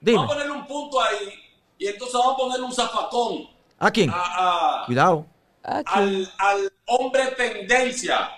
Dime. 0.00 0.18
Vamos 0.18 0.30
a 0.30 0.34
ponerle 0.34 0.52
un 0.52 0.66
punto 0.66 1.00
ahí 1.02 1.32
y 1.78 1.86
entonces 1.88 2.14
vamos 2.14 2.34
a 2.34 2.36
ponerle 2.36 2.66
un 2.66 2.72
zafacón 2.72 3.48
¿A 3.78 3.90
quién? 3.90 4.10
a- 4.10 4.82
a- 4.82 4.86
Cuidado. 4.86 5.26
al, 5.64 6.32
al 6.38 6.72
hombre 6.86 7.26
tendencia. 7.36 8.30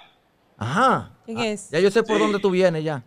Ajá. 0.56 1.10
¿Quién 1.26 1.38
Ah, 1.38 1.46
es? 1.48 1.70
Ya 1.70 1.78
yo 1.78 1.90
sé 1.90 2.02
por 2.02 2.16
Sí. 2.16 2.22
dónde 2.22 2.38
tú 2.38 2.50
vienes 2.50 2.82
ya. 2.84 3.02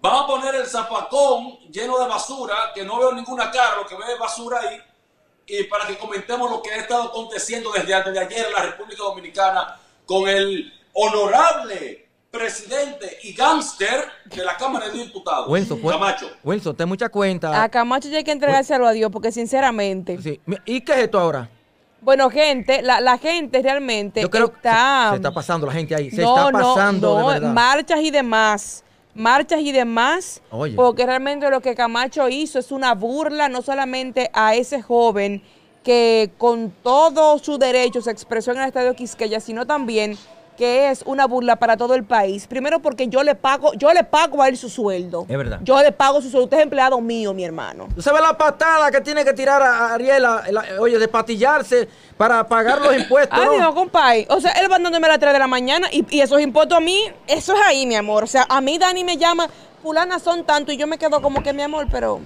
Vamos 0.00 0.24
a 0.24 0.26
poner 0.26 0.54
el 0.54 0.66
zapacón 0.66 1.58
lleno 1.70 1.98
de 1.98 2.06
basura, 2.08 2.72
que 2.74 2.84
no 2.84 2.98
veo 2.98 3.12
ninguna 3.12 3.50
cara, 3.50 3.76
lo 3.76 3.86
que 3.86 3.96
veo 3.96 4.18
basura 4.18 4.60
ahí, 4.60 4.80
y 5.46 5.64
para 5.64 5.86
que 5.86 5.98
comentemos 5.98 6.50
lo 6.50 6.62
que 6.62 6.70
ha 6.70 6.76
estado 6.76 7.04
aconteciendo 7.04 7.70
desde 7.72 7.92
antes 7.94 8.12
de 8.14 8.20
ayer 8.20 8.46
en 8.46 8.52
la 8.52 8.62
República 8.62 9.02
Dominicana 9.02 9.76
con 10.06 10.26
el 10.28 10.72
honorable 10.94 12.07
presidente 12.30 13.18
y 13.22 13.32
gángster 13.32 14.04
de 14.26 14.44
la 14.44 14.56
Cámara 14.56 14.88
de 14.90 14.98
Diputados, 15.04 15.48
Wilson, 15.48 15.80
pues- 15.80 15.96
Camacho. 15.96 16.30
Wilson, 16.44 16.76
ten 16.76 16.88
mucha 16.88 17.08
cuenta. 17.08 17.62
A 17.62 17.68
Camacho 17.68 18.08
ya 18.08 18.18
hay 18.18 18.24
que 18.24 18.32
entregárselo 18.32 18.86
a 18.86 18.92
Dios, 18.92 19.10
porque 19.10 19.32
sinceramente. 19.32 20.18
Sí. 20.22 20.40
¿Y 20.66 20.80
qué 20.82 20.92
es 20.92 20.98
esto 20.98 21.18
ahora? 21.18 21.48
Bueno, 22.00 22.30
gente, 22.30 22.80
la, 22.82 23.00
la 23.00 23.18
gente 23.18 23.60
realmente 23.60 24.20
Yo 24.22 24.30
creo 24.30 24.50
que 24.50 24.56
está. 24.56 25.06
se, 25.06 25.10
se 25.10 25.16
está 25.16 25.32
pasando 25.32 25.66
la 25.66 25.72
gente 25.72 25.94
ahí. 25.96 26.10
Se 26.10 26.22
no, 26.22 26.36
está 26.48 26.52
pasando 26.52 27.14
no, 27.14 27.20
no, 27.22 27.28
de 27.30 27.34
verdad. 27.40 27.52
marchas 27.52 28.00
y 28.00 28.10
demás. 28.10 28.84
Marchas 29.14 29.60
y 29.60 29.72
demás. 29.72 30.40
Oye. 30.50 30.76
Porque 30.76 31.04
realmente 31.06 31.50
lo 31.50 31.60
que 31.60 31.74
Camacho 31.74 32.28
hizo 32.28 32.60
es 32.60 32.70
una 32.70 32.94
burla 32.94 33.48
no 33.48 33.62
solamente 33.62 34.30
a 34.32 34.54
ese 34.54 34.80
joven 34.80 35.42
que 35.82 36.30
con 36.38 36.70
todo 36.84 37.36
su 37.40 37.58
derecho 37.58 38.00
se 38.00 38.12
expresó 38.12 38.52
en 38.52 38.58
el 38.58 38.66
estadio 38.68 38.94
Quisqueya, 38.94 39.40
sino 39.40 39.66
también 39.66 40.16
que 40.58 40.90
es 40.90 41.02
una 41.06 41.26
burla 41.26 41.56
para 41.56 41.76
todo 41.76 41.94
el 41.94 42.02
país. 42.04 42.48
Primero 42.48 42.80
porque 42.80 43.06
yo 43.06 43.22
le 43.22 43.36
pago, 43.36 43.72
yo 43.74 43.92
le 43.92 44.02
pago 44.02 44.42
a 44.42 44.48
él 44.48 44.56
su 44.56 44.68
sueldo. 44.68 45.24
Es 45.28 45.38
verdad. 45.38 45.60
Yo 45.62 45.80
le 45.80 45.92
pago 45.92 46.20
su 46.20 46.28
sueldo. 46.30 46.44
Usted 46.46 46.56
es 46.58 46.62
empleado 46.64 47.00
mío, 47.00 47.32
mi 47.32 47.44
hermano. 47.44 47.86
¿Tú 47.94 48.02
sabes 48.02 48.20
la 48.20 48.36
patada 48.36 48.90
que 48.90 49.00
tiene 49.00 49.24
que 49.24 49.32
tirar 49.32 49.62
a 49.62 49.94
Ariela? 49.94 50.42
la- 50.50 50.64
oye, 50.80 50.98
de 50.98 51.06
patillarse 51.06 51.88
para 52.16 52.46
pagar 52.48 52.80
los 52.82 52.94
impuestos. 53.00 53.38
¿no? 53.42 53.52
Adiós, 53.52 53.72
compadre. 53.74 54.26
O 54.30 54.40
sea, 54.40 54.50
él 54.52 54.66
va 54.70 54.78
dándome 54.80 55.06
a 55.06 55.10
las 55.10 55.20
3 55.20 55.32
de 55.32 55.38
la 55.38 55.46
mañana 55.46 55.88
y, 55.92 56.04
y 56.14 56.20
esos 56.20 56.40
impuestos 56.40 56.76
a 56.76 56.80
mí, 56.80 57.00
eso 57.28 57.54
es 57.54 57.60
ahí, 57.64 57.86
mi 57.86 57.94
amor. 57.94 58.24
O 58.24 58.26
sea, 58.26 58.44
a 58.48 58.60
mí 58.60 58.76
Dani 58.78 59.04
me 59.04 59.16
llama, 59.16 59.48
fulana 59.82 60.18
son 60.18 60.44
tanto 60.44 60.72
y 60.72 60.76
yo 60.76 60.88
me 60.88 60.98
quedo 60.98 61.22
como 61.22 61.40
que 61.42 61.52
mi 61.52 61.62
amor, 61.62 61.86
pero 61.90 62.20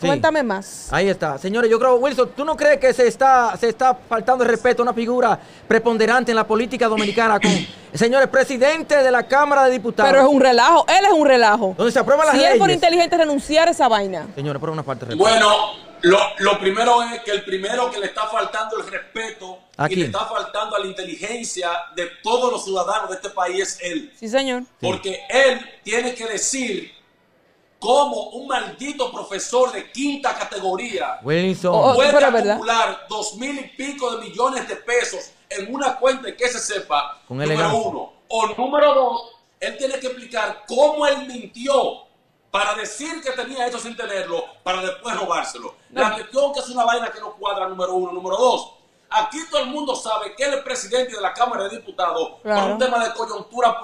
Sí. 0.00 0.06
cuéntame 0.06 0.42
más. 0.42 0.88
Ahí 0.92 1.08
está. 1.08 1.38
Señores, 1.38 1.70
yo 1.70 1.78
creo, 1.78 1.94
Wilson, 1.96 2.30
¿tú 2.36 2.44
no 2.44 2.54
crees 2.56 2.78
que 2.78 2.92
se 2.92 3.06
está, 3.06 3.56
se 3.58 3.68
está 3.70 3.94
faltando 3.94 4.44
el 4.44 4.50
respeto 4.50 4.82
a 4.82 4.84
una 4.84 4.92
figura 4.92 5.38
preponderante 5.66 6.32
en 6.32 6.36
la 6.36 6.46
política 6.46 6.86
dominicana 6.88 7.40
con, 7.40 7.50
señores, 7.94 8.28
presidente 8.28 9.02
de 9.02 9.10
la 9.10 9.26
Cámara 9.26 9.64
de 9.64 9.70
Diputados? 9.72 10.10
Pero 10.12 10.22
es 10.26 10.28
un 10.32 10.40
relajo, 10.40 10.84
él 10.88 11.04
es 11.06 11.12
un 11.12 11.26
relajo. 11.26 11.74
Donde 11.78 11.92
se 11.92 11.98
aprueban 11.98 12.26
las 12.26 12.36
Si 12.36 12.42
él 12.44 12.58
fuera 12.58 12.66
leyes. 12.66 12.76
inteligente 12.82 13.16
renunciar 13.16 13.68
a 13.68 13.70
esa 13.70 13.88
vaina. 13.88 14.26
Señores, 14.34 14.60
por 14.60 14.70
una 14.70 14.82
parte 14.82 15.06
de 15.06 15.12
respeto. 15.12 15.30
Bueno, 15.30 15.56
lo, 16.02 16.18
lo 16.40 16.58
primero 16.60 17.02
es 17.02 17.22
que 17.22 17.30
el 17.30 17.42
primero 17.44 17.90
que 17.90 17.98
le 17.98 18.06
está 18.06 18.26
faltando 18.28 18.76
el 18.78 18.86
respeto 18.86 19.58
¿A 19.78 19.86
y 19.86 19.88
quién? 19.88 20.00
le 20.00 20.06
está 20.06 20.26
faltando 20.26 20.76
a 20.76 20.78
la 20.78 20.86
inteligencia 20.86 21.70
de 21.94 22.06
todos 22.22 22.52
los 22.52 22.64
ciudadanos 22.64 23.08
de 23.08 23.16
este 23.16 23.30
país 23.30 23.62
es 23.62 23.78
él. 23.82 24.12
Sí, 24.20 24.28
señor. 24.28 24.64
Porque 24.78 25.20
él 25.30 25.58
tiene 25.82 26.14
que 26.14 26.26
decir 26.26 26.92
cómo 27.78 28.30
un 28.30 28.46
maldito 28.46 29.10
profesor 29.12 29.72
de 29.72 29.90
quinta 29.92 30.34
categoría 30.34 31.18
Wilson. 31.22 31.74
Oh, 31.74 31.92
oh, 31.92 31.94
puede 31.94 32.12
pero 32.12 32.26
es 32.26 32.32
verdad. 32.32 32.52
acumular 32.52 33.06
dos 33.08 33.34
mil 33.36 33.58
y 33.58 33.68
pico 33.76 34.16
de 34.16 34.28
millones 34.28 34.68
de 34.68 34.76
pesos 34.76 35.30
en 35.48 35.72
una 35.74 35.96
cuenta 35.96 36.34
que 36.34 36.48
se 36.48 36.58
sepa, 36.58 37.20
Con 37.28 37.36
número 37.38 37.52
elegancia. 37.54 37.80
uno. 37.88 38.12
O 38.28 38.46
número 38.56 38.94
dos, 38.94 39.22
él 39.60 39.76
tiene 39.78 39.98
que 40.00 40.08
explicar 40.08 40.64
cómo 40.66 41.06
él 41.06 41.26
mintió 41.28 42.04
para 42.50 42.74
decir 42.74 43.22
que 43.22 43.30
tenía 43.32 43.66
eso 43.66 43.78
sin 43.78 43.94
tenerlo, 43.96 44.44
para 44.62 44.80
después 44.80 45.14
robárselo. 45.16 45.74
La 45.92 46.14
cuestión 46.14 46.52
que 46.54 46.60
es 46.60 46.68
una 46.70 46.84
vaina 46.84 47.10
que 47.10 47.20
no 47.20 47.34
cuadra, 47.36 47.68
número 47.68 47.94
uno. 47.94 48.12
Número 48.12 48.36
dos, 48.36 48.72
aquí 49.18 49.38
todo 49.50 49.62
el 49.62 49.68
mundo 49.68 49.94
sabe 49.96 50.34
que 50.34 50.44
él 50.44 50.54
es 50.54 50.60
presidente 50.62 51.14
de 51.16 51.20
la 51.20 51.32
Cámara 51.32 51.64
de 51.64 51.76
Diputados 51.78 52.32
Claro. 52.42 52.60
por 52.62 52.70
un 52.72 52.78
tema 52.78 53.04
de 53.04 53.12
coyuntura 53.14 53.78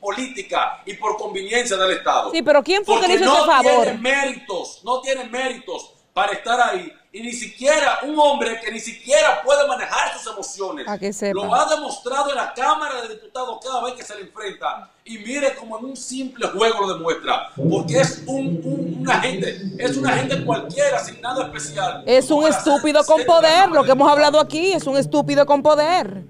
política 0.00 0.82
y 0.84 0.94
por 0.94 1.16
conveniencia 1.16 1.76
del 1.76 1.92
Estado. 1.92 2.30
Sí, 2.30 2.42
pero 2.42 2.62
¿quién 2.62 2.84
fue 2.84 3.00
que 3.00 3.14
hizo 3.14 3.24
no 3.24 3.36
ese 3.38 3.46
favor? 3.46 3.82
tiene 3.84 3.98
méritos, 3.98 4.80
no 4.84 5.00
tiene 5.00 5.24
méritos 5.24 5.92
para 6.12 6.32
estar 6.32 6.60
ahí. 6.60 6.92
Y 7.10 7.22
ni 7.22 7.32
siquiera 7.32 8.00
un 8.06 8.18
hombre 8.18 8.60
que 8.62 8.70
ni 8.70 8.78
siquiera 8.78 9.40
puede 9.42 9.66
manejar 9.66 10.12
sus 10.18 10.30
emociones. 10.30 10.84
Pa' 10.84 10.98
que 10.98 11.10
sepa. 11.12 11.32
Lo 11.42 11.54
ha 11.54 11.66
demostrado 11.74 12.28
en 12.30 12.36
la 12.36 12.52
Cámara 12.52 13.00
de 13.00 13.08
Diputados 13.08 13.58
cada 13.64 13.82
vez 13.82 13.94
que 13.94 14.02
se 14.04 14.14
le 14.14 14.22
enfrenta. 14.22 14.90
Y 15.06 15.16
mire 15.18 15.54
como 15.54 15.78
en 15.78 15.86
un 15.86 15.96
simple 15.96 16.46
juego 16.48 16.86
lo 16.86 16.94
demuestra. 16.94 17.48
Porque 17.70 18.00
es 18.00 18.22
un, 18.26 18.60
un, 18.62 18.96
un 19.00 19.10
agente, 19.10 19.58
es 19.78 19.96
un 19.96 20.06
agente 20.06 20.44
cualquiera, 20.44 20.98
sin 21.02 21.18
nada 21.22 21.44
especial. 21.46 22.02
Es 22.06 22.30
un 22.30 22.46
estúpido 22.46 23.02
con 23.04 23.24
poder, 23.24 23.70
lo 23.70 23.82
que 23.84 23.92
hemos 23.92 24.12
hablado 24.12 24.38
aquí, 24.38 24.72
es 24.72 24.86
un 24.86 24.98
estúpido 24.98 25.46
con 25.46 25.62
poder. 25.62 26.24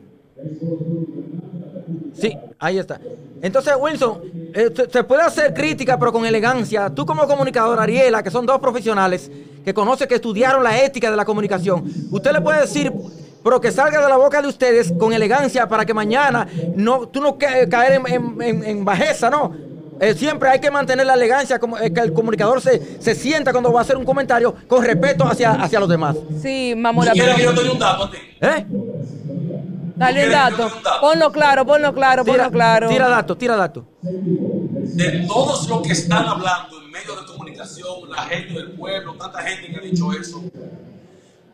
Sí, 2.21 2.37
ahí 2.59 2.79
está. 2.79 3.01
Entonces, 3.43 3.75
Wilson, 3.79 4.23
eh, 4.55 4.71
se- 4.75 4.91
se 4.91 5.05
puede 5.05 5.23
hacer 5.23 5.55
crítica, 5.55 5.99
pero 5.99 6.13
con 6.13 6.25
elegancia. 6.27 6.89
Tú 6.93 7.07
como 7.07 7.27
comunicador, 7.27 7.79
Ariela, 7.79 8.23
que 8.23 8.31
son 8.31 8.47
dos 8.47 8.59
profesionales 8.61 9.31
que 9.65 9.75
conocen, 9.75 10.09
que 10.09 10.15
estudiaron 10.17 10.63
la 10.65 10.83
ética 10.83 11.11
de 11.11 11.17
la 11.17 11.25
comunicación, 11.25 11.85
usted 12.11 12.33
le 12.33 12.41
puede 12.41 12.61
decir, 12.63 12.93
pero 13.45 13.61
que 13.61 13.71
salga 13.71 14.01
de 14.01 14.09
la 14.09 14.17
boca 14.17 14.43
de 14.43 14.49
ustedes 14.49 14.93
con 14.99 15.13
elegancia 15.13 15.69
para 15.69 15.85
que 15.87 15.95
mañana 15.95 16.47
no, 16.75 17.09
tú 17.09 17.21
no 17.21 17.39
ca- 17.39 17.69
caer 17.69 17.93
en, 17.95 18.07
en- 18.13 18.43
en- 18.43 18.65
en 18.65 18.85
bajeza, 18.85 19.31
¿no? 19.31 19.55
Eh, 20.01 20.15
siempre 20.15 20.49
hay 20.49 20.61
que 20.61 20.71
mantener 20.71 21.07
la 21.07 21.15
elegancia, 21.15 21.59
como, 21.59 21.77
eh, 21.77 21.93
que 21.93 22.01
el 22.01 22.13
comunicador 22.13 22.61
se, 22.61 23.01
se 23.01 23.15
sienta 23.17 23.51
cuando 23.51 23.73
va 23.73 23.81
a 23.81 23.83
hacer 23.83 23.97
un 23.97 24.05
comentario 24.05 24.55
con 24.69 24.85
respeto 24.85 25.25
hacia, 25.25 25.53
hacia 25.53 25.81
los 25.81 25.89
demás. 25.89 26.17
Sí, 26.41 26.71
¿Tú 26.75 26.79
mamora. 26.81 27.13
quieres 27.13 27.35
que 27.35 27.43
yo 27.43 27.53
te 27.55 27.65
dé 27.65 27.71
un 27.71 27.79
dato 27.81 28.05
a 28.05 28.11
ti? 28.13 28.17
¿Eh? 28.41 28.67
Dale 29.97 30.23
el 30.23 30.31
¿Tú 30.31 30.37
quieres 30.37 30.55
que 30.55 30.63
yo 30.63 30.69
dato. 30.69 31.01
Ponlo 31.01 31.33
claro, 31.33 31.67
ponlo 31.67 31.93
claro, 31.95 32.25
ponlo 32.25 32.51
claro. 32.51 32.89
tira 32.89 33.09
dato, 33.09 33.37
tira 33.37 33.57
dato. 33.57 33.85
de 34.03 35.25
todos 35.27 35.69
los 35.69 35.83
que 35.83 35.93
están 35.93 36.27
hablando 36.27 36.81
en 36.81 36.91
medios 36.93 37.21
de 37.21 37.27
la 38.09 38.23
gente 38.25 38.55
del 38.55 38.73
pueblo, 38.73 39.15
tanta 39.15 39.43
gente 39.43 39.69
que 39.73 39.77
ha 39.79 39.81
dicho 39.83 40.13
eso, 40.13 40.43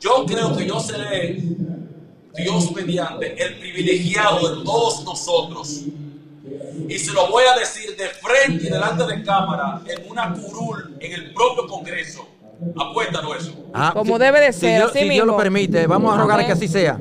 yo 0.00 0.24
creo 0.26 0.56
que 0.56 0.66
yo 0.66 0.80
seré, 0.80 1.42
Dios 2.36 2.72
mediante, 2.72 3.42
el 3.42 3.58
privilegiado 3.58 4.56
de 4.56 4.64
todos 4.64 5.04
nosotros. 5.04 5.82
Y 6.88 6.98
se 6.98 7.12
lo 7.12 7.28
voy 7.30 7.44
a 7.44 7.58
decir 7.58 7.96
de 7.96 8.08
frente 8.08 8.66
y 8.66 8.70
delante 8.70 9.04
de 9.06 9.22
cámara, 9.22 9.80
en 9.86 10.10
una 10.10 10.32
curul, 10.34 10.96
en 11.00 11.12
el 11.12 11.32
propio 11.32 11.66
Congreso. 11.66 12.26
Apuéstalo 12.78 13.34
eso. 13.34 13.52
Ah, 13.72 13.90
Como 13.94 14.16
si- 14.16 14.22
debe 14.22 14.40
de 14.40 14.52
si 14.52 14.60
ser, 14.60 14.76
Dios- 14.78 14.92
si 14.92 15.08
Dios 15.08 15.26
lo 15.26 15.36
permite, 15.36 15.86
vamos 15.86 16.14
a 16.14 16.18
rogar 16.20 16.36
Amén. 16.36 16.46
que 16.46 16.52
así 16.52 16.68
sea. 16.68 16.98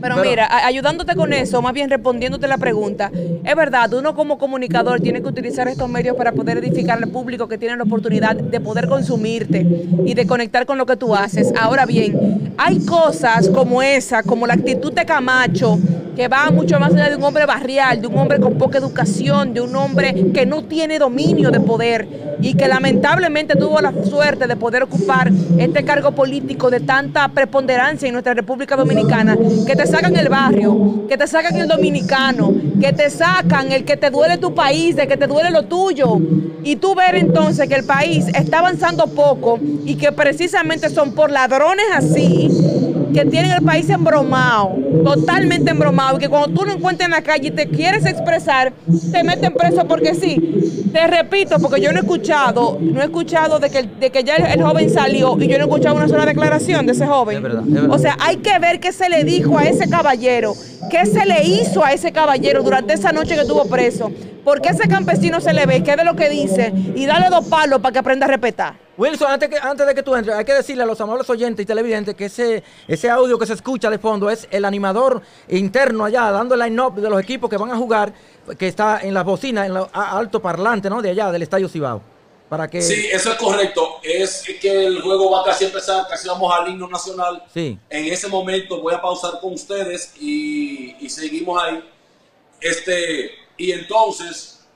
Pero, 0.00 0.16
mira, 0.18 0.48
ayudándote 0.66 1.14
con 1.14 1.32
eso, 1.32 1.60
más 1.62 1.72
bien 1.72 1.90
respondiéndote 1.90 2.46
la 2.48 2.58
pregunta, 2.58 3.10
es 3.44 3.56
verdad, 3.56 3.92
uno 3.94 4.14
como 4.14 4.38
comunicador 4.38 5.00
tiene 5.00 5.22
que 5.22 5.28
utilizar 5.28 5.68
estos 5.68 5.88
medios 5.88 6.16
para 6.16 6.32
poder 6.32 6.58
edificar 6.58 6.98
al 7.02 7.10
público 7.10 7.48
que 7.48 7.58
tiene 7.58 7.76
la 7.76 7.84
oportunidad 7.84 8.36
de 8.36 8.60
poder 8.60 8.88
consumirte 8.88 9.66
y 10.04 10.14
de 10.14 10.26
conectar 10.26 10.66
con 10.66 10.78
lo 10.78 10.86
que 10.86 10.96
tú 10.96 11.14
haces. 11.14 11.52
Ahora 11.58 11.86
bien, 11.86 12.52
hay 12.56 12.84
cosas 12.84 13.48
como 13.48 13.82
esa, 13.82 14.22
como 14.22 14.46
la 14.46 14.54
actitud 14.54 14.92
de 14.92 15.04
Camacho, 15.04 15.78
que 16.18 16.26
va 16.26 16.50
mucho 16.50 16.80
más 16.80 16.92
allá 16.92 17.10
de 17.10 17.14
un 17.14 17.22
hombre 17.22 17.46
barrial, 17.46 18.00
de 18.00 18.08
un 18.08 18.18
hombre 18.18 18.40
con 18.40 18.58
poca 18.58 18.76
educación, 18.78 19.54
de 19.54 19.60
un 19.60 19.76
hombre 19.76 20.32
que 20.34 20.46
no 20.46 20.64
tiene 20.64 20.98
dominio 20.98 21.52
de 21.52 21.60
poder 21.60 22.08
y 22.40 22.54
que 22.54 22.66
lamentablemente 22.66 23.54
tuvo 23.54 23.80
la 23.80 23.92
suerte 24.02 24.48
de 24.48 24.56
poder 24.56 24.82
ocupar 24.82 25.30
este 25.58 25.84
cargo 25.84 26.10
político 26.10 26.70
de 26.70 26.80
tanta 26.80 27.28
preponderancia 27.28 28.08
en 28.08 28.14
nuestra 28.14 28.34
República 28.34 28.74
Dominicana, 28.74 29.36
que 29.64 29.76
te 29.76 29.86
sacan 29.86 30.16
el 30.16 30.28
barrio, 30.28 31.06
que 31.08 31.16
te 31.16 31.28
sacan 31.28 31.54
el 31.54 31.68
dominicano, 31.68 32.52
que 32.80 32.92
te 32.92 33.10
sacan 33.10 33.70
el 33.70 33.84
que 33.84 33.96
te 33.96 34.10
duele 34.10 34.38
tu 34.38 34.52
país, 34.52 34.96
de 34.96 35.06
que 35.06 35.16
te 35.16 35.28
duele 35.28 35.52
lo 35.52 35.66
tuyo. 35.66 36.18
Y 36.64 36.74
tú 36.74 36.96
ver 36.96 37.14
entonces 37.14 37.68
que 37.68 37.76
el 37.76 37.84
país 37.84 38.26
está 38.34 38.58
avanzando 38.58 39.06
poco 39.06 39.60
y 39.84 39.94
que 39.94 40.10
precisamente 40.10 40.90
son 40.90 41.12
por 41.12 41.30
ladrones 41.30 41.86
así 41.94 42.87
que 43.12 43.24
tienen 43.24 43.52
el 43.52 43.62
país 43.62 43.88
embromado, 43.90 44.76
totalmente 45.04 45.70
embromado, 45.70 46.16
y 46.16 46.20
que 46.20 46.28
cuando 46.28 46.48
tú 46.48 46.64
lo 46.64 46.72
encuentras 46.72 47.08
en 47.08 47.12
la 47.12 47.22
calle 47.22 47.48
y 47.48 47.50
te 47.50 47.68
quieres 47.68 48.04
expresar, 48.06 48.72
te 49.12 49.24
meten 49.24 49.52
preso 49.54 49.86
porque 49.86 50.14
sí. 50.14 50.88
Te 50.92 51.06
repito, 51.06 51.58
porque 51.60 51.80
yo 51.82 51.92
no 51.92 51.98
he 51.98 52.00
escuchado, 52.00 52.78
no 52.80 53.02
he 53.02 53.04
escuchado 53.04 53.58
de 53.58 53.68
que, 53.68 53.82
de 53.82 54.10
que 54.10 54.24
ya 54.24 54.36
el, 54.36 54.46
el 54.46 54.62
joven 54.62 54.88
salió 54.88 55.36
y 55.38 55.46
yo 55.46 55.58
no 55.58 55.64
he 55.64 55.66
escuchado 55.66 55.96
una 55.96 56.08
sola 56.08 56.24
declaración 56.24 56.86
de 56.86 56.92
ese 56.92 57.06
joven. 57.06 57.36
Es 57.36 57.42
verdad, 57.42 57.62
es 57.66 57.74
verdad. 57.74 57.90
O 57.90 57.98
sea, 57.98 58.16
hay 58.20 58.36
que 58.36 58.58
ver 58.58 58.80
qué 58.80 58.92
se 58.92 59.08
le 59.10 59.24
dijo 59.24 59.58
a 59.58 59.64
ese 59.64 59.88
caballero, 59.88 60.54
qué 60.90 61.04
se 61.04 61.26
le 61.26 61.44
hizo 61.44 61.84
a 61.84 61.92
ese 61.92 62.12
caballero 62.12 62.62
durante 62.62 62.94
esa 62.94 63.12
noche 63.12 63.34
que 63.34 63.42
estuvo 63.42 63.66
preso. 63.66 64.10
Porque 64.48 64.70
ese 64.70 64.88
campesino 64.88 65.42
se 65.42 65.52
le 65.52 65.66
ve, 65.66 65.82
qué 65.82 65.94
de 65.94 66.04
lo 66.04 66.16
que 66.16 66.30
dice, 66.30 66.72
y 66.94 67.04
dale 67.04 67.28
dos 67.28 67.44
palos 67.48 67.82
para 67.82 67.92
que 67.92 67.98
aprenda 67.98 68.24
a 68.24 68.30
respetar. 68.30 68.78
Wilson, 68.96 69.30
antes, 69.30 69.50
que, 69.50 69.58
antes 69.58 69.86
de 69.86 69.94
que 69.94 70.02
tú 70.02 70.16
entres, 70.16 70.34
hay 70.34 70.44
que 70.46 70.54
decirle 70.54 70.84
a 70.84 70.86
los 70.86 70.98
amables 71.02 71.28
oyentes 71.28 71.64
y 71.64 71.66
televidentes 71.66 72.14
que 72.14 72.24
ese, 72.24 72.64
ese 72.86 73.10
audio 73.10 73.38
que 73.38 73.44
se 73.44 73.52
escucha 73.52 73.90
de 73.90 73.98
fondo 73.98 74.30
es 74.30 74.48
el 74.50 74.64
animador 74.64 75.20
interno 75.48 76.06
allá, 76.06 76.30
dando 76.30 76.54
el 76.54 76.62
line-up 76.62 76.94
de 76.94 77.10
los 77.10 77.20
equipos 77.20 77.50
que 77.50 77.58
van 77.58 77.72
a 77.72 77.76
jugar, 77.76 78.10
que 78.58 78.68
está 78.68 79.00
en 79.02 79.12
las 79.12 79.22
bocinas, 79.22 79.66
en 79.66 79.74
los 79.74 79.88
alto 79.92 80.40
parlante, 80.40 80.88
¿no? 80.88 81.02
De 81.02 81.10
allá, 81.10 81.30
del 81.30 81.42
Estadio 81.42 81.68
Cibao. 81.68 82.00
Para 82.48 82.68
que... 82.68 82.80
Sí, 82.80 83.06
eso 83.12 83.32
es 83.32 83.36
correcto. 83.36 84.00
Es 84.02 84.46
que 84.62 84.86
el 84.86 85.02
juego 85.02 85.30
va 85.30 85.44
casi 85.44 85.64
a 85.64 85.66
empezar, 85.66 86.06
casi 86.08 86.26
vamos 86.26 86.50
al 86.58 86.70
himno 86.70 86.88
nacional. 86.88 87.44
Sí. 87.52 87.78
En 87.90 88.06
ese 88.06 88.28
momento 88.28 88.80
voy 88.80 88.94
a 88.94 89.02
pausar 89.02 89.40
con 89.42 89.52
ustedes 89.52 90.14
y, 90.18 90.96
y 91.00 91.10
seguimos 91.10 91.62
ahí. 91.62 91.84
Este, 92.62 93.46
y 93.58 93.72
entonces, 93.72 94.66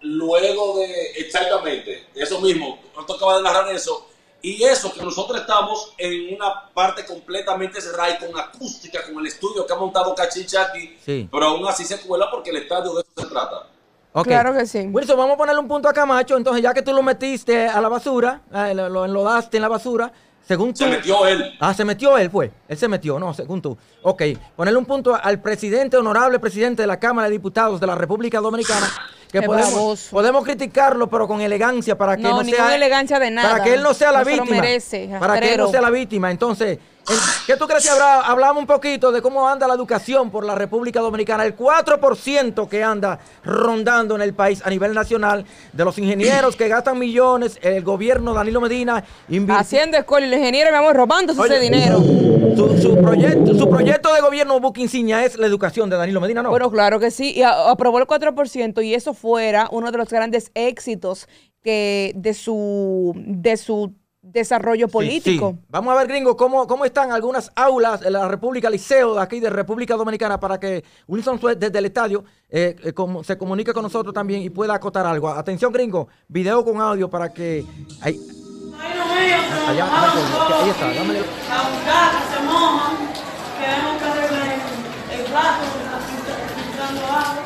luego 0.00 0.78
de, 0.78 1.12
exactamente, 1.16 2.06
eso 2.14 2.40
mismo, 2.40 2.78
nosotros 2.94 3.16
acaba 3.18 3.36
de 3.38 3.42
narrar 3.42 3.74
eso, 3.74 4.08
y 4.42 4.62
eso 4.62 4.92
que 4.92 5.00
nosotros 5.02 5.40
estamos 5.40 5.94
en 5.96 6.34
una 6.36 6.68
parte 6.74 7.06
completamente 7.06 7.80
cerrada 7.80 8.10
y 8.10 8.18
con 8.26 8.38
acústica, 8.38 9.02
con 9.06 9.18
el 9.20 9.26
estudio 9.26 9.66
que 9.66 9.72
ha 9.72 9.76
montado 9.76 10.14
Cachicha 10.14 10.64
aquí, 10.66 10.98
Sí. 11.02 11.26
pero 11.32 11.46
aún 11.46 11.66
así 11.66 11.84
se 11.84 11.98
cuela 12.02 12.30
porque 12.30 12.50
el 12.50 12.56
estadio 12.56 12.92
de 12.92 13.00
eso 13.00 13.10
se 13.16 13.26
trata. 13.26 13.68
Ok. 14.12 14.26
Claro 14.28 14.52
que 14.52 14.66
sí. 14.66 14.86
Wilson, 14.92 15.16
vamos 15.16 15.34
a 15.34 15.38
ponerle 15.38 15.60
un 15.60 15.66
punto 15.66 15.88
a 15.88 15.92
Camacho. 15.92 16.36
Entonces, 16.36 16.62
ya 16.62 16.72
que 16.72 16.82
tú 16.82 16.92
lo 16.92 17.02
metiste 17.02 17.66
a 17.66 17.80
la 17.80 17.88
basura, 17.88 18.42
eh, 18.54 18.72
lo, 18.74 18.88
lo 18.88 19.06
enlodaste 19.06 19.56
en 19.56 19.62
la 19.62 19.68
basura, 19.68 20.12
según 20.46 20.72
tú. 20.72 20.78
Se 20.84 20.86
metió 20.90 21.26
él. 21.26 21.52
Ah, 21.60 21.72
se 21.74 21.84
metió 21.84 22.16
él, 22.18 22.30
fue. 22.30 22.50
Él 22.68 22.76
se 22.76 22.88
metió, 22.88 23.18
no, 23.18 23.32
según 23.34 23.60
tú. 23.62 23.76
Ok, 24.02 24.22
ponerle 24.56 24.78
un 24.78 24.84
punto 24.86 25.14
al 25.20 25.40
presidente, 25.40 25.96
honorable 25.96 26.38
presidente 26.38 26.82
de 26.82 26.86
la 26.86 26.98
Cámara 26.98 27.28
de 27.28 27.32
Diputados 27.32 27.80
de 27.80 27.86
la 27.86 27.94
República 27.94 28.40
Dominicana. 28.40 28.86
Que 29.32 29.40
Qué 29.40 29.46
podemos, 29.46 30.08
podemos 30.12 30.44
criticarlo, 30.44 31.08
pero 31.10 31.26
con 31.26 31.40
elegancia 31.40 31.98
para 31.98 32.16
que 32.16 32.22
No, 32.22 32.40
no, 32.40 32.44
sea. 32.48 32.72
elegancia 32.76 33.18
de 33.18 33.32
nada. 33.32 33.50
Para 33.50 33.64
que 33.64 33.74
él 33.74 33.82
no 33.82 33.92
sea 33.92 34.12
la 34.12 34.20
No 34.20 34.24
se 34.26 34.36
lo 34.36 34.42
víctima. 34.44 34.60
merece, 34.62 35.10
para 35.18 35.40
que 35.40 35.54
él 35.54 35.58
no 35.60 35.68
sea 35.70 35.80
la 35.80 35.90
víctima. 35.90 36.30
Entonces, 36.30 36.78
en- 36.78 36.93
¿qué 37.46 37.56
tú 37.56 37.66
crees 37.66 37.84
que 37.84 37.90
habrá? 37.90 38.20
Hablamos 38.20 38.60
un 38.60 38.66
poquito 38.66 39.12
de 39.12 39.22
cómo 39.22 39.48
anda 39.48 39.66
la 39.66 39.74
educación 39.74 40.30
por 40.30 40.44
la 40.44 40.54
República 40.54 41.00
Dominicana. 41.00 41.44
El 41.44 41.56
4% 41.56 42.68
que 42.68 42.82
anda 42.82 43.18
rondando 43.44 44.14
en 44.14 44.22
el 44.22 44.34
país 44.34 44.62
a 44.64 44.70
nivel 44.70 44.94
nacional, 44.94 45.44
de 45.72 45.84
los 45.84 45.98
ingenieros 45.98 46.56
que 46.56 46.68
gastan 46.68 46.98
millones, 46.98 47.58
el 47.62 47.82
gobierno 47.82 48.34
Danilo 48.34 48.60
Medina 48.60 49.04
invirtió. 49.28 49.60
Haciendo 49.60 49.96
escuela 49.96 50.26
y 50.26 50.30
los 50.30 50.38
ingenieros, 50.38 50.72
mi 50.72 50.78
amor, 50.78 50.96
robándose 50.96 51.40
Oye, 51.40 51.54
ese 51.54 51.62
dinero. 51.62 51.98
Su, 52.56 52.78
su 52.80 52.96
proyecto, 52.96 53.54
su 53.54 53.68
proyecto 53.68 54.14
de 54.14 54.20
gobierno 54.20 54.60
buque 54.60 54.80
insignia 54.80 55.24
es 55.24 55.36
la 55.36 55.46
educación 55.46 55.90
de 55.90 55.96
Danilo 55.96 56.20
Medina, 56.20 56.42
¿no? 56.42 56.50
Bueno, 56.50 56.70
claro 56.70 57.00
que 57.00 57.10
sí. 57.10 57.32
Y 57.36 57.42
aprobó 57.42 57.98
el 57.98 58.06
4% 58.06 58.84
y 58.84 58.94
eso 58.94 59.14
fuera 59.14 59.68
uno 59.70 59.90
de 59.90 59.98
los 59.98 60.08
grandes 60.08 60.50
éxitos 60.54 61.28
que 61.62 62.12
de 62.14 62.34
su 62.34 63.12
de 63.16 63.56
su 63.56 63.94
desarrollo 64.34 64.86
Sí, 64.88 64.92
político. 64.92 65.54
sí. 65.58 65.66
Vamos 65.70 65.94
a 65.94 65.98
ver, 65.98 66.08
gringo, 66.08 66.36
cómo, 66.36 66.66
cómo 66.66 66.84
están 66.84 67.12
algunas 67.12 67.50
aulas 67.54 68.00
de 68.00 68.10
la 68.10 68.28
República 68.28 68.68
Liceo 68.68 69.14
de 69.14 69.22
aquí 69.22 69.40
de 69.40 69.48
República 69.48 69.94
Dominicana 69.96 70.38
para 70.38 70.60
que 70.60 70.84
Wilson 71.08 71.40
Suez 71.40 71.58
desde 71.58 71.78
el 71.78 71.86
estadio 71.86 72.24
eh, 72.50 72.76
eh, 72.84 72.92
como- 72.92 73.24
se 73.24 73.38
comunique 73.38 73.72
con 73.72 73.82
nosotros 73.84 74.12
también 74.12 74.42
y 74.42 74.50
pueda 74.50 74.74
acotar 74.74 75.06
algo. 75.06 75.28
Atención, 75.30 75.72
gringo, 75.72 76.08
video 76.28 76.62
con 76.64 76.80
audio 76.80 77.08
para 77.08 77.32
que... 77.32 77.64
Ahí, 78.02 78.20
Allá, 79.66 79.86
ahí 79.86 80.68
está, 80.70 80.92
dámele. 80.92 81.20
Que 83.58 83.66
arreglen 83.66 84.60
el 85.12 85.22
plato, 85.24 85.64
que 85.72 85.84
está 85.84 85.98
filtra- 86.00 86.48
filtrando 86.54 87.06
agua. 87.06 87.42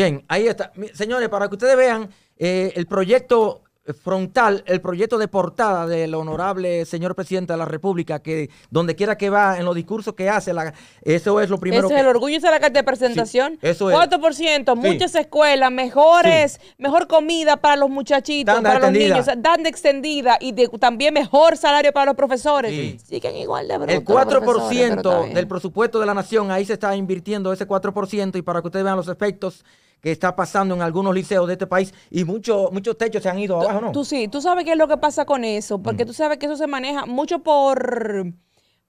Bien, 0.00 0.24
ahí 0.28 0.46
está. 0.48 0.72
Señores, 0.94 1.28
para 1.28 1.46
que 1.48 1.54
ustedes 1.56 1.76
vean 1.76 2.08
eh, 2.38 2.72
el 2.74 2.86
proyecto 2.86 3.62
frontal, 4.04 4.62
el 4.66 4.80
proyecto 4.80 5.18
de 5.18 5.26
portada 5.26 5.84
del 5.86 6.14
honorable 6.14 6.84
señor 6.84 7.16
presidente 7.16 7.52
de 7.54 7.56
la 7.58 7.64
República, 7.64 8.20
que 8.22 8.48
donde 8.70 8.94
quiera 8.94 9.18
que 9.18 9.30
va, 9.30 9.58
en 9.58 9.64
los 9.64 9.74
discursos 9.74 10.14
que 10.14 10.28
hace, 10.28 10.52
la- 10.52 10.72
eso 11.02 11.40
es 11.40 11.50
lo 11.50 11.58
primero 11.58 11.88
que... 11.88 11.98
el 11.98 12.06
orgullo, 12.06 12.36
es 12.36 12.42
la 12.42 12.60
carta 12.60 12.78
de 12.78 12.84
presentación. 12.84 13.54
Sí, 13.54 13.58
eso 13.68 13.90
es. 13.90 13.96
4%, 13.96 14.74
Sí. 14.74 14.88
muchas 14.92 15.14
escuelas, 15.16 15.72
mejores, 15.72 16.60
mejor 16.78 17.08
comida 17.08 17.56
para 17.56 17.74
los 17.76 17.90
muchachitos, 17.90 18.54
Tanda 18.54 18.70
para 18.74 18.86
extendida. 18.86 19.16
los 19.16 19.26
niños, 19.26 19.42
dan 19.42 19.66
extendida 19.66 20.38
y 20.40 20.52
de- 20.52 20.68
también 20.78 21.12
mejor 21.12 21.56
salario 21.56 21.92
para 21.92 22.06
los 22.06 22.14
profesores. 22.16 22.70
Sí. 22.70 22.98
Siguen 23.04 23.36
igual 23.36 23.66
de 23.66 23.74
El 23.74 23.80
pero 23.80 23.92
está 23.98 24.12
4% 24.40 25.20
bien. 25.24 25.34
del 25.34 25.48
presupuesto 25.48 25.98
de 25.98 26.06
la 26.06 26.14
nación, 26.14 26.50
ahí 26.52 26.64
se 26.64 26.74
está 26.74 26.94
invirtiendo 26.94 27.52
ese 27.52 27.66
4% 27.66 28.38
y 28.38 28.42
para 28.42 28.60
que 28.60 28.68
ustedes 28.68 28.84
vean 28.84 28.96
los 28.96 29.08
efectos 29.08 29.64
que 30.00 30.10
está 30.10 30.34
pasando 30.34 30.74
en 30.74 30.82
algunos 30.82 31.14
liceos 31.14 31.46
de 31.46 31.54
este 31.54 31.66
país 31.66 31.92
y 32.10 32.24
muchos 32.24 32.72
muchos 32.72 32.96
techos 32.96 33.22
se 33.22 33.28
han 33.28 33.38
ido 33.38 33.60
abajo, 33.60 33.80
¿no? 33.80 33.92
Tú 33.92 34.04
sí, 34.04 34.28
tú 34.28 34.40
sabes 34.40 34.64
qué 34.64 34.72
es 34.72 34.78
lo 34.78 34.88
que 34.88 34.96
pasa 34.96 35.24
con 35.24 35.44
eso, 35.44 35.78
Mm. 35.78 35.82
porque 35.82 36.06
tú 36.06 36.12
sabes 36.12 36.38
que 36.38 36.46
eso 36.46 36.56
se 36.56 36.66
maneja 36.66 37.06
mucho 37.06 37.40
por, 37.40 38.32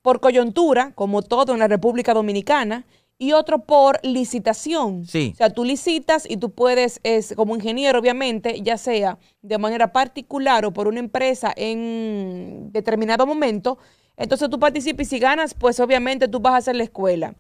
por 0.02 0.20
coyuntura, 0.20 0.94
como 0.96 1.22
todo 1.22 1.54
en 1.54 1.60
la 1.60 1.68
República 1.68 2.14
Dominicana, 2.14 2.86
y 3.18 3.34
otro 3.34 3.60
por 3.60 4.00
licitación. 4.04 5.06
Sí. 5.06 5.30
O 5.34 5.38
sea, 5.38 5.52
tú 5.52 5.64
licitas 5.64 6.26
y 6.28 6.38
tú 6.38 6.50
puedes, 6.52 7.00
es, 7.04 7.34
como 7.36 7.56
ingeniero, 7.56 8.00
obviamente, 8.00 8.62
ya 8.64 8.78
sea 8.80 9.20
de 9.44 9.58
manera 9.60 9.92
particular 9.92 10.66
o 10.66 10.72
por 10.72 10.88
una 10.88 11.00
empresa 11.00 11.54
en 11.56 12.72
determinado 12.72 13.28
momento, 13.28 13.78
entonces 14.18 14.50
tú 14.50 14.60
participas 14.60 15.06
y 15.06 15.10
si 15.10 15.20
ganas, 15.20 15.54
pues 15.54 15.80
obviamente 15.80 16.28
tú 16.28 16.40
vas 16.40 16.54
a 16.54 16.58
hacer 16.58 16.76
la 16.76 16.84
escuela. 16.84 17.36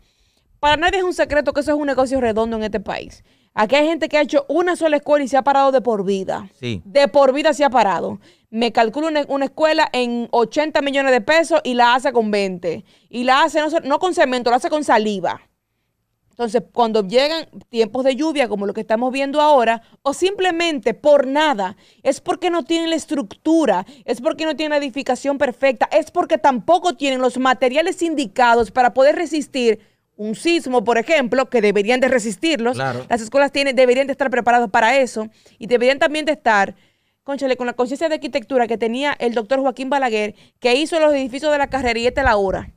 Para 0.60 0.78
nadie 0.78 1.00
es 1.00 1.04
un 1.04 1.14
secreto 1.16 1.52
que 1.54 1.62
eso 1.62 1.72
es 1.72 1.78
un 1.78 1.88
negocio 1.88 2.22
redondo 2.22 2.58
en 2.58 2.64
este 2.64 2.80
país. 2.80 3.24
Aquí 3.54 3.76
hay 3.76 3.88
gente 3.88 4.08
que 4.08 4.18
ha 4.18 4.22
hecho 4.22 4.46
una 4.48 4.76
sola 4.76 4.98
escuela 4.98 5.26
y 5.26 5.28
se 5.28 5.38
ha 5.38 5.44
parado 5.44 5.72
de 5.72 5.82
por 5.82 6.06
vida. 6.06 6.50
Sí. 6.60 6.82
De 6.86 7.08
por 7.08 7.34
vida 7.34 7.54
se 7.54 7.66
ha 7.66 7.70
parado. 7.70 8.20
Me 8.50 8.72
calculo 8.72 9.08
una, 9.08 9.26
una 9.28 9.46
escuela 9.46 9.90
en 9.92 10.30
80 10.32 10.82
millones 10.82 11.12
de 11.12 11.22
pesos 11.22 11.60
y 11.64 11.74
la 11.74 11.94
hace 11.96 12.14
con 12.14 12.32
20. 12.32 12.86
Y 13.10 13.24
la 13.24 13.44
hace 13.44 13.60
no, 13.60 13.68
no 13.84 14.00
con 14.00 14.14
cemento, 14.14 14.50
la 14.50 14.58
hace 14.58 14.70
con 14.70 14.84
saliva. 14.84 15.42
Entonces, 16.42 16.64
cuando 16.74 17.06
llegan 17.06 17.46
tiempos 17.70 18.04
de 18.04 18.16
lluvia 18.16 18.48
como 18.48 18.66
lo 18.66 18.74
que 18.74 18.82
estamos 18.82 19.12
viendo 19.12 19.42
ahora, 19.42 19.84
o 20.02 20.14
simplemente 20.14 20.94
por 20.94 21.28
nada, 21.28 21.76
es 22.04 22.20
porque 22.20 22.50
no 22.50 22.64
tienen 22.64 22.90
la 22.90 22.96
estructura, 22.96 23.86
es 24.06 24.22
porque 24.22 24.46
no 24.46 24.56
tienen 24.56 24.72
la 24.72 24.84
edificación 24.84 25.38
perfecta, 25.38 25.88
es 25.92 26.10
porque 26.10 26.38
tampoco 26.40 26.96
tienen 26.96 27.22
los 27.22 27.38
materiales 27.38 28.02
indicados 28.02 28.72
para 28.72 28.94
poder 28.94 29.18
resistir 29.18 29.91
un 30.18 30.36
sismo, 30.36 30.84
por 30.84 30.98
ejemplo, 30.98 31.50
que 31.50 31.62
deberían 31.62 32.00
de 32.00 32.08
resistirlos. 32.08 32.76
Claro. 32.76 33.06
Las 33.10 33.22
escuelas 33.22 33.52
tienen, 33.52 33.76
deberían 33.76 34.08
de 34.08 34.12
estar 34.12 34.30
preparadas 34.30 34.70
para 34.70 34.98
eso 34.98 35.28
y 35.58 35.68
deberían 35.68 36.00
también 36.00 36.26
de 36.26 36.34
estar, 36.34 36.76
conchale, 37.24 37.58
con 37.58 37.68
la 37.68 37.74
conciencia 37.74 38.08
de 38.10 38.16
arquitectura 38.16 38.68
que 38.68 38.78
tenía 38.78 39.16
el 39.20 39.34
doctor 39.34 39.60
Joaquín 39.62 39.90
Balaguer, 39.90 40.36
que 40.60 40.76
hizo 40.76 41.00
los 41.00 41.14
edificios 41.14 41.52
de 41.52 41.58
la 41.58 41.68
carrera 41.68 42.00
y 42.00 42.08
esta 42.08 42.22
es 42.22 42.26
la 42.26 42.38
hora. 42.38 42.72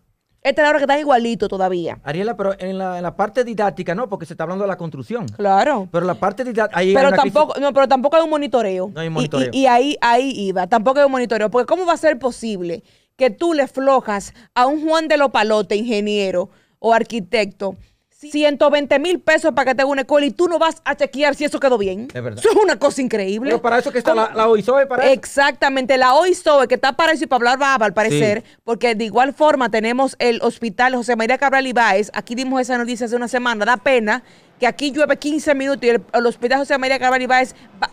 Esta 0.44 0.60
es 0.60 0.66
la 0.66 0.70
hora 0.70 0.78
que 0.78 0.84
están 0.84 0.98
igualito 0.98 1.48
todavía. 1.48 2.00
Ariela, 2.04 2.36
pero 2.36 2.54
en 2.58 2.76
la, 2.76 2.98
en 2.98 3.02
la 3.02 3.16
parte 3.16 3.44
didáctica, 3.44 3.94
no, 3.94 4.10
porque 4.10 4.26
se 4.26 4.34
está 4.34 4.44
hablando 4.44 4.64
de 4.64 4.68
la 4.68 4.76
construcción. 4.76 5.26
Claro. 5.26 5.88
Pero 5.90 6.04
la 6.04 6.16
parte 6.16 6.44
didáctica, 6.44 6.80
Pero 6.82 7.12
tampoco, 7.12 7.58
no, 7.58 7.72
pero 7.72 7.88
tampoco 7.88 8.16
hay 8.16 8.22
un 8.24 8.30
monitoreo. 8.30 8.90
No 8.92 9.00
hay 9.00 9.08
monitoreo. 9.08 9.48
Y, 9.54 9.60
y 9.60 9.66
ahí, 9.66 9.96
ahí 10.02 10.32
iba, 10.36 10.66
tampoco 10.66 10.98
hay 10.98 11.06
un 11.06 11.12
monitoreo. 11.12 11.50
Porque 11.50 11.66
¿cómo 11.66 11.86
va 11.86 11.94
a 11.94 11.96
ser 11.96 12.18
posible 12.18 12.82
que 13.16 13.30
tú 13.30 13.54
le 13.54 13.68
flojas 13.68 14.34
a 14.54 14.66
un 14.66 14.86
Juan 14.86 15.08
de 15.08 15.16
Lopalote, 15.16 15.76
ingeniero 15.76 16.50
o 16.86 16.92
arquitecto, 16.92 17.76
120 18.10 18.98
mil 18.98 19.20
pesos 19.20 19.52
para 19.54 19.70
que 19.70 19.74
te 19.74 19.82
haga 19.82 19.90
una 19.90 20.02
escuela 20.02 20.26
y 20.26 20.30
tú 20.30 20.48
no 20.48 20.58
vas 20.58 20.80
a 20.84 20.94
chequear 20.94 21.34
si 21.34 21.44
eso 21.44 21.58
quedó 21.60 21.76
bien? 21.78 22.08
Es 22.12 22.22
verdad. 22.22 22.38
Eso 22.38 22.50
es 22.50 22.56
una 22.62 22.78
cosa 22.78 23.00
increíble. 23.02 23.50
Pero 23.50 23.62
para 23.62 23.78
eso 23.78 23.90
que 23.92 23.98
está 23.98 24.14
la, 24.14 24.32
la 24.34 24.48
OISOE, 24.48 24.86
para 24.86 25.04
eso. 25.04 25.12
Exactamente, 25.12 25.96
la 25.98 26.14
OISOE, 26.14 26.66
que 26.68 26.74
está 26.74 26.92
para 26.92 27.12
eso 27.12 27.24
y 27.24 27.26
para 27.26 27.38
hablar 27.38 27.58
baba, 27.58 27.86
al 27.86 27.94
parecer, 27.94 28.44
porque 28.64 28.94
de 28.94 29.04
igual 29.04 29.32
forma 29.34 29.70
tenemos 29.70 30.16
el 30.18 30.40
hospital 30.42 30.94
José 30.94 31.16
María 31.16 31.38
Cabral 31.38 31.66
Ibáez, 31.66 32.10
aquí 32.14 32.34
dimos 32.34 32.60
esa 32.60 32.76
noticia 32.78 33.06
hace 33.06 33.16
una 33.16 33.28
semana, 33.28 33.64
da 33.64 33.76
pena 33.78 34.22
que 34.60 34.66
aquí 34.66 34.90
llueve 34.92 35.16
15 35.18 35.54
minutos 35.54 35.82
y 35.84 35.88
el, 35.90 36.02
el 36.12 36.26
hospital 36.26 36.58
José 36.60 36.76
María 36.78 36.98
Cabral 36.98 37.20
Ibáez, 37.22 37.54
va- 37.82 37.90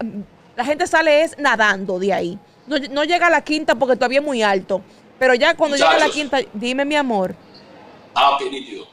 la 0.55 0.65
gente 0.65 0.85
sale 0.87 1.23
es 1.23 1.37
nadando 1.39 1.97
de 1.99 2.13
ahí. 2.13 2.39
No, 2.67 2.77
no 2.91 3.03
llega 3.03 3.27
a 3.27 3.29
la 3.29 3.41
quinta 3.41 3.75
porque 3.75 3.95
todavía 3.95 4.19
es 4.19 4.25
muy 4.25 4.43
alto, 4.43 4.81
pero 5.17 5.33
ya 5.33 5.55
cuando 5.55 5.75
llega 5.75 5.91
a 5.91 5.99
la 5.99 6.09
quinta, 6.09 6.37
dime 6.53 6.85
mi 6.85 6.95
amor. 6.95 7.35
Ah, 8.15 8.31
ok, 8.31 8.51
nítido. 8.51 8.87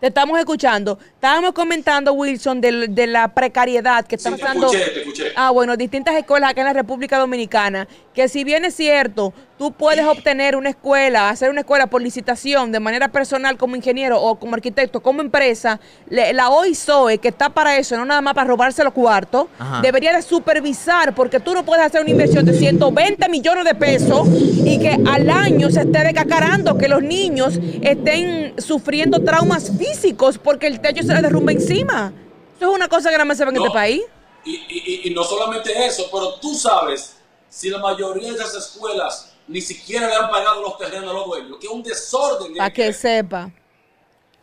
Te 0.00 0.08
estamos 0.08 0.38
escuchando. 0.38 0.98
Estábamos 1.14 1.52
comentando, 1.52 2.12
Wilson, 2.12 2.60
del- 2.60 2.94
de, 2.94 3.06
la 3.06 3.28
precariedad 3.28 4.04
que 4.06 4.16
está 4.16 4.30
Sí, 4.30 4.36
te 4.36 4.40
pasando. 4.42 4.66
escuché, 4.66 4.90
te 4.90 5.00
escuché. 5.00 5.32
Ah, 5.34 5.50
bueno, 5.50 5.76
distintas 5.76 6.14
escuelas 6.16 6.50
acá 6.50 6.60
en 6.60 6.66
la 6.66 6.72
República 6.74 7.18
Dominicana 7.18 7.88
que 8.14 8.28
si 8.28 8.44
bien 8.44 8.64
es 8.64 8.74
cierto, 8.76 9.32
tú 9.58 9.72
puedes 9.72 10.06
obtener 10.06 10.54
una 10.56 10.70
escuela, 10.70 11.28
hacer 11.30 11.50
una 11.50 11.60
escuela 11.60 11.88
por 11.88 12.00
licitación 12.00 12.70
de 12.70 12.78
manera 12.80 13.08
personal 13.08 13.56
como 13.58 13.74
ingeniero 13.76 14.20
o 14.22 14.36
como 14.38 14.54
arquitecto, 14.54 15.02
como 15.02 15.20
empresa, 15.20 15.80
la 16.08 16.48
OISOE, 16.50 17.18
que 17.18 17.28
está 17.28 17.50
para 17.50 17.76
eso, 17.76 17.96
no 17.96 18.04
nada 18.04 18.20
más 18.20 18.34
para 18.34 18.46
robarse 18.46 18.84
los 18.84 18.92
cuartos, 18.92 19.46
Ajá. 19.58 19.80
debería 19.82 20.12
de 20.12 20.22
supervisar, 20.22 21.14
porque 21.14 21.40
tú 21.40 21.54
no 21.54 21.64
puedes 21.64 21.84
hacer 21.84 22.00
una 22.02 22.10
inversión 22.10 22.44
de 22.46 22.54
120 22.54 23.28
millones 23.28 23.64
de 23.64 23.74
pesos 23.74 24.28
y 24.64 24.78
que 24.78 24.96
al 25.06 25.28
año 25.28 25.68
se 25.70 25.80
esté 25.80 26.04
decacarando, 26.04 26.78
que 26.78 26.86
los 26.88 27.02
niños 27.02 27.58
estén 27.82 28.54
sufriendo 28.58 29.22
traumas 29.24 29.72
físicos 29.76 30.38
porque 30.38 30.68
el 30.68 30.80
techo 30.80 31.02
se 31.02 31.12
les 31.12 31.22
derrumba 31.22 31.50
encima. 31.52 32.12
Eso 32.56 32.70
es 32.70 32.74
una 32.76 32.86
cosa 32.88 33.10
que 33.10 33.16
nada 33.16 33.24
más 33.24 33.36
se 33.38 33.44
ve 33.44 33.50
en 33.50 33.56
No. 33.56 33.62
este 33.64 33.74
país. 33.74 34.02
Y, 34.44 34.50
y- 34.52 34.82
y- 35.04 35.08
y 35.10 35.14
no 35.14 35.24
solamente 35.24 35.72
eso, 35.84 36.04
pero 36.12 36.34
tú 36.34 36.54
sabes 36.54 37.16
si 37.54 37.70
la 37.70 37.78
mayoría 37.78 38.30
de 38.32 38.34
esas 38.38 38.54
escuelas 38.54 39.32
ni 39.46 39.60
siquiera 39.60 40.08
le 40.08 40.14
han 40.16 40.28
pagado 40.30 40.60
los 40.62 40.76
terrenos 40.78 41.10
a 41.10 41.12
los 41.12 41.26
dueños, 41.26 41.58
que 41.60 41.66
es 41.66 41.72
un 41.72 41.82
desorden. 41.82 42.54
Para 42.56 42.72
que 42.72 42.92
sepa. 42.92 43.50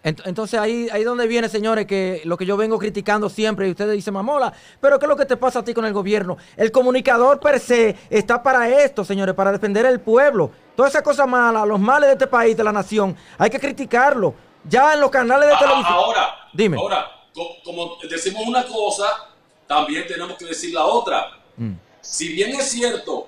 Ent- 0.04 0.22
Entonces 0.26 0.60
ahí 0.60 0.88
ahí 0.92 1.04
donde 1.04 1.28
viene, 1.28 1.48
señores, 1.50 1.86
que 1.86 2.22
lo 2.26 2.38
que 2.38 2.46
yo 2.46 2.56
vengo 2.58 2.80
criticando 2.80 3.30
siempre 3.30 3.68
y 3.68 3.72
ustedes 3.72 3.94
dicen, 3.94 4.14
mamola, 4.14 4.52
pero 4.80 4.98
¿qué 4.98 5.06
es 5.06 5.10
lo 5.10 5.16
que 5.18 5.26
te 5.26 5.38
pasa 5.38 5.60
a 5.60 5.64
ti 5.64 5.74
con 5.74 5.86
el 5.86 5.94
gobierno? 5.94 6.38
El 6.58 6.72
comunicador 6.72 7.40
per 7.40 7.60
se 7.60 7.96
está 8.10 8.42
para 8.42 8.68
esto, 8.70 9.04
señores, 9.06 9.36
para 9.36 9.52
defender 9.52 9.86
el 9.86 10.00
pueblo. 10.00 10.50
Todas 10.76 10.92
esas 10.94 11.04
cosas 11.04 11.28
malas, 11.28 11.68
los 11.68 11.80
males 11.80 12.08
de 12.08 12.14
este 12.14 12.28
país, 12.28 12.56
de 12.58 12.64
la 12.64 12.72
nación, 12.72 13.16
hay 13.38 13.50
que 13.50 13.60
criticarlo. 13.60 14.34
Ya 14.64 14.94
en 14.94 15.02
los 15.02 15.12
canales 15.12 15.48
de 15.50 15.54
A- 15.54 15.58
a- 15.58 15.60
televisión. 15.60 15.94
Ahora, 15.94 16.36
Dime. 16.54 16.78
ahora, 16.78 17.06
co- 17.34 17.58
como 17.64 17.98
decimos 18.10 18.42
una 18.48 18.66
cosa, 18.66 19.06
también 19.68 20.08
tenemos 20.08 20.36
que 20.38 20.46
decir 20.46 20.74
la 20.74 20.86
otra. 20.86 21.28
Mm. 21.58 21.74
Si 22.02 22.30
bien 22.30 22.60
es 22.60 22.70
cierto, 22.72 23.28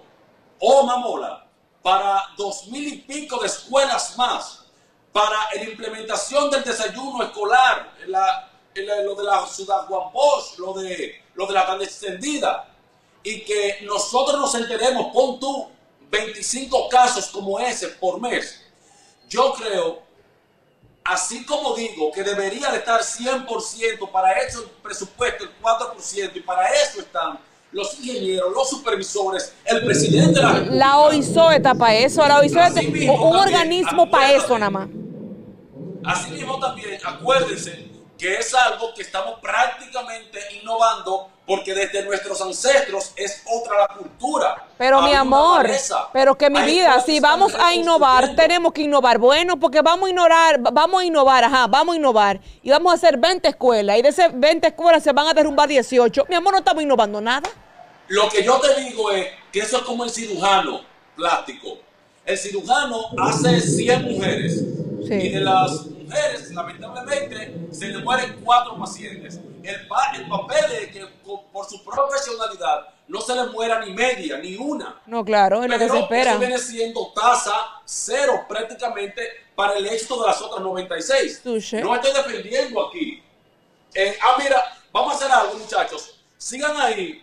oh 0.59 0.83
mamola, 0.83 1.45
para 1.81 2.23
dos 2.37 2.67
mil 2.67 2.87
y 2.87 2.97
pico 2.99 3.39
de 3.39 3.47
escuelas 3.47 4.17
más, 4.17 4.65
para 5.11 5.37
la 5.55 5.63
implementación 5.63 6.49
del 6.49 6.63
desayuno 6.63 7.23
escolar, 7.23 7.93
la- 8.07 8.49
la- 8.75 9.01
lo 9.03 9.13
de 9.15 9.23
la 9.23 9.45
ciudad 9.45 9.87
Bosch, 9.87 10.57
lo 10.57 10.73
de, 10.73 11.23
lo 11.35 11.45
de 11.45 11.53
la 11.53 11.65
tan 11.67 11.81
extendida, 11.81 12.67
y 13.21 13.41
que 13.45 13.79
nosotros 13.83 14.39
nos 14.39 14.55
enteremos, 14.55 15.13
pon 15.13 15.39
tú 15.39 15.69
25 16.09 16.89
casos 16.89 17.27
como 17.27 17.59
ese 17.59 17.89
por 17.89 18.19
mes, 18.19 18.61
yo 19.29 19.53
creo 19.53 20.01
así 21.03 21.45
como 21.45 21.75
digo 21.75 22.11
que 22.11 22.23
debería 22.23 22.69
de 22.71 22.77
estar 22.77 23.01
100% 23.03 24.09
para 24.11 24.31
eso 24.39 24.61
el 24.63 24.69
presupuesto, 24.69 25.43
el 25.43 25.51
4%, 25.61 26.31
y 26.35 26.39
para 26.41 26.69
eso 26.69 27.01
están 27.01 27.39
los 27.73 27.99
ingenieros, 27.99 28.53
los 28.53 28.69
supervisores, 28.69 29.53
el 29.65 29.83
presidente 29.83 30.39
de 30.39 30.41
la 30.41 30.53
República. 30.53 30.75
La 30.75 30.99
OISOE 30.99 31.55
está 31.55 31.75
para 31.75 31.95
eso. 31.95 32.25
La 32.27 32.37
OISOE 32.39 32.61
Así 32.61 32.79
es 32.85 32.91
mismo 32.91 33.13
un 33.13 33.37
también, 33.37 33.59
organismo 33.59 34.09
para 34.09 34.31
eso 34.33 34.57
nada 34.57 34.69
más. 34.69 34.89
Asimismo 36.05 36.59
también, 36.59 36.99
acuérdense 37.03 37.92
que 38.23 38.35
es 38.35 38.53
algo 38.53 38.93
que 38.93 39.01
estamos 39.01 39.37
prácticamente 39.41 40.39
innovando 40.61 41.29
porque 41.45 41.73
desde 41.73 42.05
nuestros 42.05 42.41
ancestros 42.41 43.11
es 43.17 43.43
otra 43.45 43.79
la 43.79 43.87
cultura. 43.97 44.65
Pero 44.77 45.01
Hay 45.01 45.09
mi 45.09 45.13
amor, 45.13 45.69
pero 46.13 46.37
que 46.37 46.49
mi 46.49 46.59
Hay 46.59 46.71
vida, 46.71 47.01
si 47.01 47.19
vamos 47.19 47.53
a 47.53 47.73
innovar, 47.73 48.33
tenemos 48.33 48.71
que 48.71 48.83
innovar. 48.83 49.17
Bueno, 49.17 49.59
porque 49.59 49.81
vamos 49.81 50.07
a 50.07 50.09
ignorar, 50.11 50.57
vamos 50.57 51.01
a 51.01 51.05
innovar, 51.05 51.43
ajá, 51.43 51.67
vamos 51.67 51.95
a 51.95 51.97
innovar. 51.97 52.39
Y 52.61 52.69
vamos 52.69 52.93
a 52.93 52.95
hacer 52.95 53.17
20 53.17 53.45
escuelas. 53.45 53.97
Y 53.99 54.01
de 54.01 54.07
esas 54.07 54.31
20 54.33 54.67
escuelas 54.67 55.03
se 55.03 55.11
van 55.11 55.27
a 55.27 55.33
derrumbar 55.33 55.67
18. 55.67 56.27
Mi 56.29 56.35
amor, 56.35 56.53
no 56.53 56.59
estamos 56.59 56.81
innovando 56.81 57.19
nada. 57.19 57.49
Lo 58.07 58.29
que 58.29 58.41
yo 58.41 58.57
te 58.61 58.79
digo 58.79 59.11
es 59.11 59.27
que 59.51 59.59
eso 59.59 59.79
es 59.79 59.83
como 59.83 60.05
el 60.05 60.09
cirujano 60.09 60.79
plástico. 61.17 61.77
El 62.25 62.37
cirujano 62.37 63.09
hace 63.17 63.59
100 63.59 64.13
mujeres 64.13 64.63
Sí. 65.07 65.13
y 65.13 65.29
de 65.29 65.39
las 65.41 65.85
mujeres, 65.87 66.51
lamentablemente, 66.51 67.67
se 67.71 67.87
le 67.87 67.97
mueren 67.99 68.39
cuatro 68.43 68.77
pacientes. 68.77 69.39
El, 69.63 69.87
pa- 69.87 70.11
el 70.15 70.27
papel 70.27 70.65
es 70.81 70.87
que 70.91 71.05
por 71.23 71.65
su 71.69 71.83
profesionalidad 71.83 72.89
no 73.07 73.21
se 73.21 73.35
le 73.35 73.45
muera 73.47 73.83
ni 73.85 73.93
media, 73.93 74.37
ni 74.37 74.55
una. 74.55 75.01
No, 75.05 75.23
claro, 75.23 75.63
es 75.63 75.69
lo 75.69 75.77
que 75.77 75.89
se 75.89 75.99
espera. 75.99 76.31
Eso 76.31 76.39
viene 76.39 76.57
siendo 76.57 77.11
tasa 77.13 77.53
cero 77.85 78.45
prácticamente 78.47 79.21
para 79.55 79.73
el 79.73 79.85
éxito 79.85 80.19
de 80.21 80.27
las 80.27 80.41
otras 80.41 80.61
96. 80.61 81.41
Touché. 81.43 81.81
No 81.81 81.95
estoy 81.95 82.11
defendiendo 82.13 82.87
aquí. 82.87 83.21
Eh, 83.93 84.17
ah, 84.21 84.35
mira, 84.41 84.61
vamos 84.91 85.13
a 85.13 85.15
hacer 85.17 85.31
algo, 85.31 85.57
muchachos. 85.57 86.19
Sigan 86.37 86.75
ahí. 86.77 87.21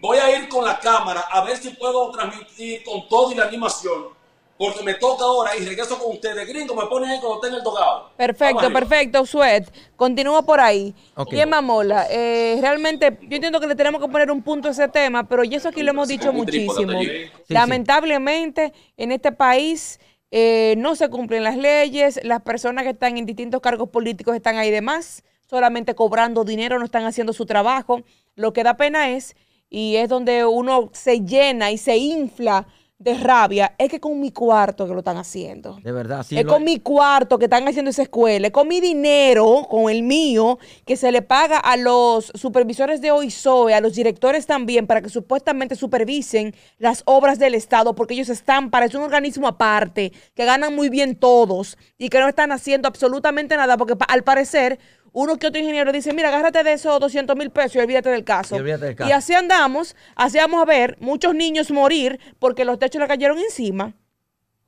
Voy 0.00 0.16
a 0.18 0.38
ir 0.38 0.48
con 0.48 0.64
la 0.64 0.78
cámara 0.80 1.20
a 1.30 1.44
ver 1.44 1.56
si 1.58 1.70
puedo 1.70 2.10
transmitir 2.10 2.82
con 2.82 3.06
todo 3.08 3.30
y 3.32 3.34
la 3.34 3.44
animación. 3.44 4.15
Porque 4.58 4.82
me 4.82 4.94
toca 4.94 5.24
ahora 5.24 5.56
y 5.56 5.64
regreso 5.64 5.98
con 5.98 6.12
ustedes. 6.12 6.48
Gringo, 6.48 6.74
me 6.74 6.86
ponen 6.86 7.10
ahí 7.10 7.20
cuando 7.20 7.40
tenga 7.40 7.58
el 7.58 7.62
tocado. 7.62 8.10
Perfecto, 8.16 8.72
perfecto, 8.72 9.26
Suet. 9.26 9.70
Continúa 9.96 10.42
por 10.42 10.60
ahí. 10.60 10.94
Ok. 11.14 11.30
Bien, 11.30 11.48
Mamola, 11.48 12.06
eh, 12.10 12.56
realmente 12.60 13.18
yo 13.22 13.36
entiendo 13.36 13.60
que 13.60 13.66
le 13.66 13.74
tenemos 13.74 14.00
que 14.00 14.08
poner 14.08 14.30
un 14.30 14.42
punto 14.42 14.68
a 14.68 14.70
ese 14.70 14.88
tema, 14.88 15.28
pero 15.28 15.44
y 15.44 15.54
eso 15.54 15.68
aquí 15.68 15.82
lo 15.82 15.90
hemos 15.90 16.08
dicho 16.08 16.32
muchísimo. 16.32 17.00
sí. 17.00 17.26
Lamentablemente, 17.48 18.72
en 18.96 19.12
este 19.12 19.30
país 19.30 20.00
eh, 20.30 20.74
no 20.78 20.96
se 20.96 21.08
cumplen 21.08 21.44
las 21.44 21.56
leyes, 21.56 22.20
las 22.24 22.42
personas 22.42 22.84
que 22.84 22.90
están 22.90 23.16
en 23.16 23.26
distintos 23.26 23.60
cargos 23.60 23.90
políticos 23.90 24.34
están 24.34 24.56
ahí 24.56 24.70
de 24.70 24.80
más, 24.80 25.22
solamente 25.48 25.94
cobrando 25.94 26.44
dinero, 26.44 26.78
no 26.78 26.84
están 26.84 27.04
haciendo 27.04 27.32
su 27.32 27.46
trabajo. 27.46 28.02
Lo 28.34 28.52
que 28.52 28.64
da 28.64 28.76
pena 28.76 29.10
es, 29.10 29.36
y 29.68 29.96
es 29.96 30.08
donde 30.08 30.44
uno 30.44 30.90
se 30.92 31.20
llena 31.20 31.70
y 31.70 31.78
se 31.78 31.96
infla 31.96 32.66
de 32.98 33.12
rabia, 33.12 33.74
es 33.76 33.90
que 33.90 34.00
con 34.00 34.18
mi 34.18 34.30
cuarto 34.32 34.86
que 34.86 34.92
lo 34.94 35.00
están 35.00 35.18
haciendo. 35.18 35.76
De 35.82 35.92
verdad, 35.92 36.24
sí. 36.26 36.38
es 36.38 36.44
lo- 36.44 36.52
con 36.54 36.64
mi 36.64 36.80
cuarto 36.80 37.38
que 37.38 37.44
están 37.44 37.68
haciendo 37.68 37.90
esa 37.90 38.00
escuela, 38.02 38.46
es 38.46 38.52
con 38.54 38.66
mi 38.68 38.80
dinero, 38.80 39.66
con 39.68 39.90
el 39.90 40.02
mío, 40.02 40.58
que 40.86 40.96
se 40.96 41.12
le 41.12 41.20
paga 41.20 41.58
a 41.58 41.76
los 41.76 42.32
supervisores 42.34 43.02
de 43.02 43.10
OISOE, 43.10 43.74
a 43.74 43.82
los 43.82 43.94
directores 43.94 44.46
también, 44.46 44.86
para 44.86 45.02
que 45.02 45.10
supuestamente 45.10 45.76
supervisen 45.76 46.54
las 46.78 47.02
obras 47.04 47.38
del 47.38 47.54
Estado, 47.54 47.94
porque 47.94 48.14
ellos 48.14 48.30
están 48.30 48.70
para, 48.70 48.86
es 48.86 48.94
un 48.94 49.02
organismo 49.02 49.46
aparte, 49.46 50.12
que 50.34 50.44
ganan 50.46 50.74
muy 50.74 50.88
bien 50.88 51.16
todos 51.16 51.76
y 51.98 52.08
que 52.08 52.18
no 52.18 52.28
están 52.28 52.50
haciendo 52.50 52.88
absolutamente 52.88 53.58
nada, 53.58 53.76
porque 53.76 53.94
al 54.08 54.24
parecer 54.24 54.78
uno 55.18 55.36
que 55.38 55.46
otro 55.46 55.58
ingeniero 55.58 55.92
dice, 55.92 56.12
mira, 56.12 56.28
agárrate 56.28 56.62
de 56.62 56.74
esos 56.74 57.00
200 57.00 57.34
mil 57.36 57.50
pesos 57.50 57.76
y 57.76 57.78
olvídate 57.78 58.10
del 58.10 58.22
caso. 58.24 58.54
Y 58.54 58.58
olvídate 58.60 58.84
del 58.86 58.96
caso. 58.96 59.08
Y 59.08 59.12
así 59.12 59.32
andamos, 59.32 59.96
así 60.14 60.36
vamos 60.36 60.60
a 60.60 60.64
ver 60.66 60.96
muchos 61.00 61.34
niños 61.34 61.70
morir 61.70 62.20
porque 62.38 62.64
los 62.66 62.78
techos 62.78 63.00
le 63.00 63.08
cayeron 63.08 63.38
encima. 63.38 63.94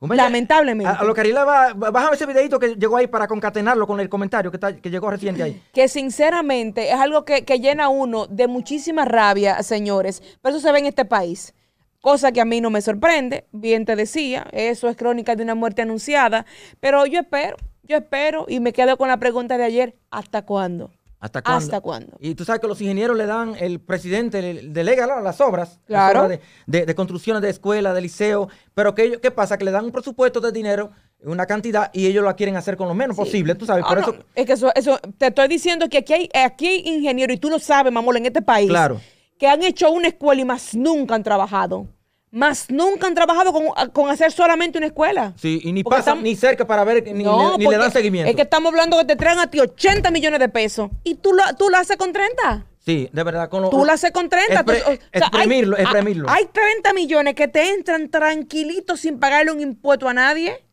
Lamentablemente. 0.01 0.89
A, 0.89 0.95
a 1.01 1.03
lo 1.03 1.13
que 1.13 1.21
Ariela 1.21 1.43
va, 1.43 1.73
va- 1.73 1.91
bájame 1.91 2.15
ese 2.15 2.25
videito 2.25 2.57
que 2.57 2.75
llegó 2.75 2.95
ahí 2.97 3.07
para 3.07 3.27
concatenarlo 3.27 3.85
con 3.85 3.99
el 3.99 4.07
comentario 4.07 4.49
que, 4.49 4.55
está, 4.57 4.73
que 4.75 4.89
llegó 4.89 5.09
reciente 5.11 5.43
ahí. 5.43 5.61
que 5.73 5.87
sinceramente 5.89 6.87
es 6.89 6.95
algo 6.95 7.25
que, 7.25 7.43
que 7.43 7.59
llena 7.59 7.85
a 7.85 7.89
uno 7.89 8.25
de 8.27 8.47
muchísima 8.47 9.03
rabia, 9.05 9.61
señores. 9.61 10.23
Pero 10.41 10.55
eso 10.55 10.65
se 10.65 10.71
ve 10.71 10.79
en 10.79 10.85
este 10.85 11.03
país. 11.05 11.53
Cosa 12.01 12.31
que 12.31 12.39
a 12.39 12.45
mí 12.45 12.61
no 12.61 12.69
me 12.69 12.81
sorprende, 12.81 13.45
bien 13.51 13.83
te 13.85 13.97
decía, 13.97 14.47
eso 14.53 14.87
es 14.87 14.95
crónica 14.95 15.35
de 15.35 15.43
una 15.43 15.53
muerte 15.53 15.81
anunciada. 15.81 16.45
Pero 16.79 17.05
yo 17.05 17.19
espero, 17.19 17.57
yo 17.89 17.97
espero 17.97 18.45
y 18.47 18.59
me 18.59 18.71
quedo 18.71 18.95
con 18.97 19.07
la 19.07 19.17
pregunta 19.17 19.57
de 19.57 19.63
ayer, 19.65 19.95
¿hasta 20.11 20.43
cuándo? 20.45 20.91
¿Hasta 21.19 21.41
cuándo? 21.41 21.57
¿Hasta 21.57 21.81
cuándo? 21.81 22.17
Y 22.21 22.35
tú 22.35 22.45
sabes 22.45 22.61
que 22.61 22.67
los 22.67 22.79
ingenieros 22.79 23.17
le 23.17 23.25
dan, 23.25 23.55
el 23.59 23.79
presidente 23.81 24.41
le- 24.41 24.61
delega 24.69 25.05
la- 25.07 25.19
las 25.21 25.41
obras, 25.41 25.79
las 25.87 26.11
Claro. 26.11 26.25
obras 26.25 26.39
de, 26.67 26.79
de- 26.79 26.85
de 26.85 26.95
construcciones 26.95 27.41
de 27.41 27.49
escuelas, 27.49 27.93
de 27.95 28.01
liceo, 28.01 28.47
pero 28.75 28.93
ellos- 28.95 29.19
¿qué 29.21 29.31
pasa? 29.31 29.57
Que 29.57 29.65
le 29.65 29.71
dan 29.71 29.85
un 29.85 29.91
presupuesto 29.91 30.39
de 30.39 30.51
dinero, 30.51 30.91
una 31.23 31.45
cantidad, 31.47 31.89
y 31.91 32.05
ellos 32.05 32.23
la 32.23 32.35
quieren 32.35 32.55
hacer 32.55 32.77
con 32.77 32.87
lo 32.87 32.93
menos 32.93 33.17
posible, 33.17 33.55
tú 33.55 33.65
sabes, 33.65 33.81
No, 33.81 33.87
por 33.89 33.97
no, 33.97 34.03
eso... 34.03 34.23
es 34.35 34.45
que 34.45 34.53
eso, 34.53 34.71
eso, 34.75 34.99
te 35.17 35.27
estoy 35.27 35.47
diciendo 35.49 35.89
que 35.89 35.97
aquí 35.97 36.13
hay, 36.13 36.29
aquí 36.33 36.67
hay 36.67 36.81
ingenieros, 36.85 37.35
y 37.35 37.39
tú 37.39 37.49
lo 37.49 37.57
sabes, 37.59 37.91
mamón, 37.91 38.15
en 38.17 38.27
este 38.27 38.41
país, 38.43 38.69
Claro. 38.69 39.01
que 39.39 39.47
han 39.47 39.63
hecho 39.63 39.89
una 39.91 40.09
escuela 40.09 40.41
y 40.41 40.45
más 40.45 40.75
nunca 40.75 41.15
han 41.15 41.23
trabajado. 41.23 41.87
Más 42.31 42.69
nunca 42.69 43.07
han 43.07 43.15
trabajado 43.15 43.51
con, 43.51 43.63
con 43.91 44.09
hacer 44.09 44.31
solamente 44.31 44.77
una 44.77 44.87
escuela. 44.87 45.33
Sí, 45.35 45.61
y 45.63 45.71
ni 45.71 45.83
Porque 45.83 45.97
pasan 45.97 46.11
estamos- 46.17 46.23
ni 46.23 46.35
cerca 46.35 46.67
para 46.67 46.83
ver, 46.83 47.03
ni, 47.11 47.23
No, 47.23 47.57
ni- 47.57 47.65
ni 47.65 47.71
le 47.71 47.77
dan 47.77 47.91
seguimiento. 47.91 48.29
Es 48.29 48.35
que 48.35 48.43
estamos 48.43 48.69
hablando 48.71 48.97
que 48.99 49.05
te 49.05 49.15
traen 49.15 49.39
a 49.39 49.49
ti 49.49 49.59
80 49.59 50.11
millones 50.11 50.39
de 50.39 50.47
pesos 50.49 50.89
y 51.03 51.15
tú 51.15 51.33
lo, 51.33 51.41
tú 51.57 51.69
lo 51.69 51.77
haces 51.77 51.97
con 51.97 52.13
30. 52.13 52.65
Sí, 52.85 53.09
de 53.11 53.23
verdad, 53.23 53.49
con 53.49 53.61
lo- 53.63 53.69
Tú 53.69 53.83
lo 53.83 53.91
haces 53.91 54.11
con 54.11 54.29
30. 54.29 54.61
Expre- 54.63 54.83
Tú- 54.83 54.91
o 54.91 54.93
sea, 54.93 54.99
hay- 55.11 55.21
exprimirlo, 55.21 55.75
hay, 55.75 55.83
exprimirlo. 55.83 56.29
Hay 56.29 56.45
30 56.51 56.93
millones 56.93 57.33
que 57.35 57.47
te 57.47 57.73
entran 57.73 58.09
tranquilitos 58.09 58.99
sin 59.01 59.19
pagarle 59.19 59.51
un 59.51 59.59
impuesto 59.61 60.07
a 60.07 60.13
nadie. 60.13 60.63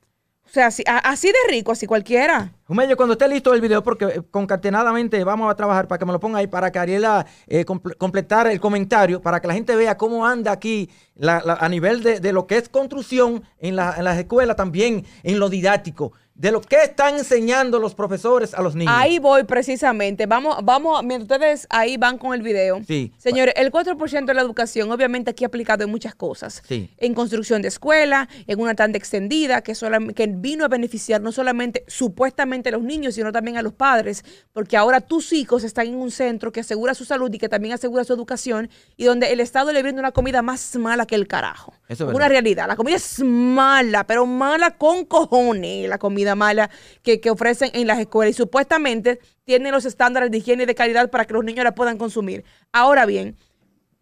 O 0.47 0.49
sea, 0.49 0.67
así, 0.69 0.83
a- 0.87 0.99
así 0.99 1.27
de 1.29 1.35
rico, 1.51 1.73
así 1.73 1.87
cualquiera. 1.87 2.53
Jumello, 2.67 2.97
cuando 2.97 3.13
esté 3.15 3.29
listo 3.29 3.53
el 3.53 3.61
video, 3.61 3.83
porque 3.83 4.05
eh, 4.07 4.23
concatenadamente 4.31 5.23
vamos 5.25 5.51
a 5.51 5.55
trabajar 5.57 5.87
para 5.89 5.99
que 5.99 6.07
me 6.07 6.13
lo 6.13 6.21
ponga 6.21 6.39
ahí, 6.39 6.47
para 6.47 6.71
que 6.73 6.79
Ariela 6.79 7.27
eh, 7.47 7.65
comple- 7.67 7.97
completar 7.97 8.47
el 8.47 8.61
comentario, 8.61 9.21
para 9.21 9.41
que 9.41 9.49
la 9.49 9.55
gente 9.55 9.75
vea 9.77 9.97
cómo 9.99 10.25
anda 10.27 10.53
aquí 10.53 10.89
la- 11.17 11.43
la- 11.45 11.55
a 11.55 11.69
nivel 11.69 12.03
de, 12.03 12.21
de 12.21 12.33
lo 12.33 12.47
que 12.47 12.57
es 12.59 12.69
construcción 12.69 13.43
en, 13.59 13.71
en 13.79 14.05
las 14.05 14.19
escuelas, 14.19 14.57
también 14.57 15.05
en 15.25 15.39
lo 15.39 15.49
didáctico. 15.49 16.13
De 16.37 16.51
lo 16.53 16.61
que 16.61 16.83
están 16.83 17.17
enseñando 17.17 17.79
los 17.79 17.95
profesores 17.95 18.53
a 18.53 18.61
los 18.61 18.75
niños. 18.75 18.93
Ahí 18.95 19.19
voy 19.19 19.45
precisamente. 19.45 20.27
Vamos, 20.27 20.59
vamos, 20.63 21.03
mientras 21.03 21.31
ustedes 21.31 21.67
ahí 21.71 21.97
van 21.97 22.19
con 22.19 22.35
el 22.35 22.43
video. 22.43 22.83
Sí. 22.87 23.13
Señores, 23.17 23.55
el 23.57 23.73
4% 23.73 24.27
de 24.27 24.35
la 24.35 24.43
educación, 24.43 24.93
obviamente 24.93 25.31
aquí 25.31 25.47
aplicado 25.47 25.85
en 25.85 25.91
muchas 25.91 26.15
cosas. 26.15 26.63
Sí. 26.69 26.91
En 26.99 27.15
construcción 27.15 27.63
de 27.63 27.69
escuela, 27.69 28.29
en 28.47 28.61
una 28.61 28.75
tanda 28.75 28.99
extendida, 28.99 29.63
que, 29.63 29.73
que 30.15 30.27
vino 30.27 30.67
a 30.67 30.69
beneficiar 30.69 31.23
no 31.23 31.33
solamente 31.33 31.85
supuestamente 31.87 32.69
a 32.69 32.73
los 32.73 32.83
niños, 32.83 33.15
sino 33.15 33.33
también 33.33 33.57
a 33.57 33.63
los 33.63 33.73
padres, 33.73 34.23
porque 34.53 34.77
ahora 34.77 35.01
tus 35.01 35.33
hijos 35.33 35.65
están 35.65 35.87
en 35.87 35.95
un 35.95 36.11
centro 36.11 36.53
que 36.53 36.61
asegura 36.61 36.95
su 36.95 37.07
salud 37.07 37.33
y 37.33 37.39
que 37.39 37.49
también 37.49 37.73
asegura 37.73 38.05
su 38.05 38.13
educación, 38.13 38.69
y 38.99 39.05
donde 39.05 39.33
el 39.33 39.41
Estado 39.41 39.73
le 39.73 39.83
brinda 39.83 40.01
una 40.01 40.13
comida 40.13 40.43
más 40.43 40.77
mala 40.77 41.07
que 41.07 41.15
el 41.15 41.27
carajo. 41.27 41.73
Eso 41.89 42.05
es 42.05 42.11
una 42.11 42.13
verdad. 42.13 42.29
realidad. 42.29 42.69
La 42.69 42.77
comida 42.77 42.97
es 42.97 43.21
mala, 43.21 44.07
pero 44.07 44.27
mala 44.27 44.73
con 44.73 45.07
cojones, 45.07 45.89
la 45.89 45.97
comida 45.97 46.26
mala 46.35 46.71
que, 47.03 47.21
que 47.21 47.31
ofrecen 47.31 47.71
en 47.75 47.87
las 47.87 47.99
escuelas. 47.99 48.35
Y 48.35 48.37
supuestamente 48.37 49.21
tienen 49.45 49.73
los 49.73 49.85
estándares 49.85 50.31
de 50.31 50.39
higiene 50.39 50.65
y 50.65 50.67
de 50.67 50.75
calidad 50.75 51.11
para 51.11 51.25
que 51.25 51.35
los 51.35 51.45
niños 51.45 51.65
la 51.65 51.75
puedan 51.75 51.99
consumir. 51.99 52.45
Ahora 52.73 53.07
bien, 53.07 53.37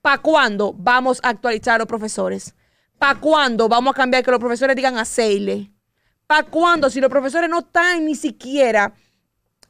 ¿para 0.00 0.19
cuándo 0.19 0.73
vamos 0.73 1.21
a 1.23 1.31
actualizar 1.31 1.75
a 1.75 1.78
los 1.78 1.88
profesores? 1.88 2.54
¿Para 2.99 3.21
cuándo 3.21 3.69
vamos 3.69 3.93
a 3.93 3.97
cambiar 3.97 4.25
que 4.25 4.31
los 4.31 4.40
profesores 4.40 4.76
digan 4.76 4.97
a 4.97 5.04
Seile? 5.04 5.71
¿Para 6.26 6.45
cuándo? 6.45 6.88
Si 6.88 7.00
los 7.00 7.11
profesores 7.11 7.50
no 7.50 7.61
están 7.61 8.04
ni 8.04 8.14
siquiera 8.14 8.95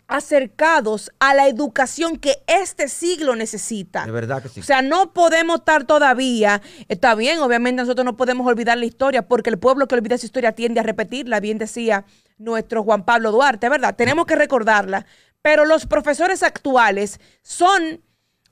acercados 0.06 1.10
a 1.18 1.34
la 1.34 1.48
educación 1.48 2.18
que 2.18 2.42
este 2.46 2.88
siglo 2.88 3.36
necesita. 3.36 4.04
De 4.04 4.12
verdad 4.12 4.42
que 4.42 4.48
sí. 4.48 4.60
O 4.60 4.62
sea, 4.62 4.82
no 4.82 5.12
podemos 5.12 5.60
estar 5.60 5.84
todavía, 5.84 6.62
está 6.88 7.14
bien, 7.14 7.38
obviamente 7.38 7.82
nosotros 7.82 8.04
no 8.04 8.16
podemos 8.16 8.46
olvidar 8.46 8.78
la 8.78 8.84
historia, 8.84 9.26
porque 9.26 9.50
el 9.50 9.58
pueblo 9.58 9.88
que 9.88 9.94
olvida 9.94 10.18
su 10.18 10.26
historia 10.26 10.52
tiende 10.52 10.80
a 10.80 10.82
repetirla, 10.82 11.40
bien 11.40 11.58
decía 11.58 12.04
nuestro 12.38 12.82
Juan 12.82 13.04
Pablo 13.04 13.32
Duarte, 13.32 13.68
¿verdad? 13.68 13.94
Tenemos 13.96 14.26
que 14.26 14.36
recordarla, 14.36 15.06
pero 15.42 15.64
los 15.64 15.86
profesores 15.86 16.42
actuales 16.42 17.20
son... 17.42 18.02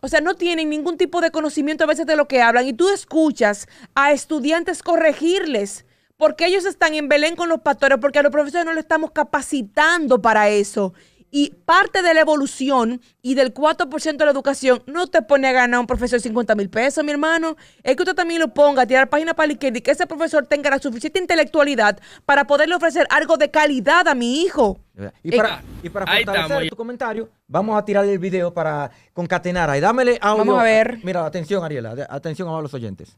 O 0.05 0.09
sea, 0.09 0.21
no 0.21 0.35
tienen 0.35 0.69
ningún 0.69 0.97
tipo 0.97 1.21
de 1.21 1.31
conocimiento 1.31 1.85
a 1.85 1.87
veces 1.87 2.07
de 2.07 2.17
lo 2.17 2.27
que 2.27 2.43
hablan 2.43 2.67
y 2.67 2.73
tú 2.73 2.89
escuchas 2.89 3.69
a 3.95 4.11
estudiantes 4.11 4.83
corregirles 4.83 5.85
porque 6.23 6.47
ellos 6.47 6.65
están 6.67 6.95
en 6.95 7.09
Belén 7.09 7.35
con 7.35 7.49
los 7.49 7.63
pastores, 7.63 7.99
porque 8.01 8.21
a 8.21 8.23
los 8.23 8.31
profesores 8.31 8.65
no 8.65 8.73
le 8.73 8.79
estamos 8.79 9.11
capacitando 9.11 10.23
para 10.23 10.49
eso. 10.49 10.95
Y 11.35 11.49
parte 11.65 12.03
de 12.03 12.13
la 12.13 12.21
evolución 12.21 13.01
y 13.23 13.35
del 13.35 13.55
4% 13.55 14.17
de 14.19 14.25
la 14.27 14.31
educación 14.31 14.83
no 14.85 15.07
te 15.07 15.23
pone 15.23 15.49
a 15.49 15.53
ganar 15.53 15.81
un 15.81 15.87
profesor 15.87 16.21
50 16.21 16.55
mil 16.55 16.69
pesos, 16.69 17.03
mi 17.03 17.11
hermano. 17.11 17.57
Es 17.83 17.97
que 17.97 18.03
usted 18.03 18.15
también 18.15 18.39
lo 18.39 18.49
ponga, 18.49 18.83
a 18.83 18.87
tirar 18.87 19.09
página 19.09 19.33
para 19.33 19.47
la 19.47 19.55
izquierda 19.55 19.79
y 19.79 19.81
que 19.81 19.93
ese 19.93 20.07
profesor 20.07 20.45
tenga 20.45 20.69
la 20.69 20.79
suficiente 20.79 21.19
intelectualidad 21.19 21.99
para 22.27 22.47
poderle 22.47 22.75
ofrecer 22.75 23.07
algo 23.09 23.39
de 23.39 23.51
calidad 23.51 24.07
a 24.09 24.15
mi 24.15 24.43
hijo. 24.43 24.79
Y 25.23 25.35
para, 25.35 25.63
y 25.83 25.89
para 25.89 26.07
fortalecer 26.07 26.69
tu 26.69 26.77
comentario, 26.77 27.31
vamos 27.49 27.79
a 27.79 27.85
tirar 27.87 28.05
el 28.05 28.19
video 28.19 28.53
para 28.53 28.91
concatenar 29.15 29.71
ahí. 29.71 29.81
Dámele 29.81 30.19
audio. 30.21 30.45
Vamos 30.45 30.61
a 30.61 30.65
ver. 30.65 30.99
Mira, 31.03 31.25
atención, 31.25 31.65
Ariela. 31.65 31.95
Atención 32.11 32.47
a 32.51 32.61
los 32.61 32.75
oyentes. 32.75 33.17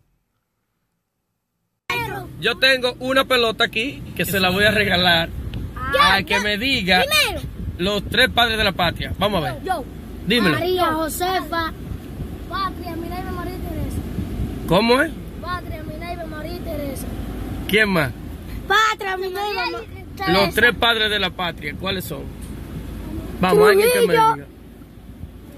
Yo 2.38 2.58
tengo 2.60 2.94
una 3.00 3.24
pelota 3.24 3.64
aquí 3.64 4.04
que 4.14 4.24
se 4.24 4.38
la 4.38 4.50
voy 4.50 4.64
a 4.64 4.70
regalar 4.70 5.30
a 6.00 6.22
que 6.22 6.38
me 6.40 6.58
diga 6.58 7.02
Primero, 7.02 7.53
los 7.78 8.04
tres 8.04 8.28
padres 8.30 8.58
de 8.58 8.64
la 8.64 8.72
patria. 8.72 9.12
Vamos 9.18 9.44
a 9.44 9.52
ver. 9.52 9.64
yo. 9.64 9.84
Dímelo. 10.26 10.58
María 10.58 10.92
Josefa. 10.92 11.72
Patria, 12.48 12.96
Minerva, 12.96 13.30
María 13.32 13.56
Teresa. 13.56 13.96
¿Cómo 14.68 15.02
es? 15.02 15.12
Patria, 15.40 15.82
Minerva, 15.82 16.24
María 16.26 16.58
Teresa. 16.60 17.06
¿Quién 17.68 17.88
más? 17.90 18.10
Patria, 18.68 19.16
Minerva, 19.16 19.66
María 19.72 20.04
Teresa. 20.16 20.32
Los 20.32 20.54
tres 20.54 20.74
padres 20.76 21.10
de 21.10 21.18
la 21.18 21.30
patria. 21.30 21.74
¿Cuáles 21.78 22.04
son? 22.04 22.22
Vamos, 23.40 23.68
alguien 23.68 23.88
que 23.92 24.06
me 24.06 24.12
diga. 24.12 24.46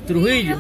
Trujillo. 0.07 0.57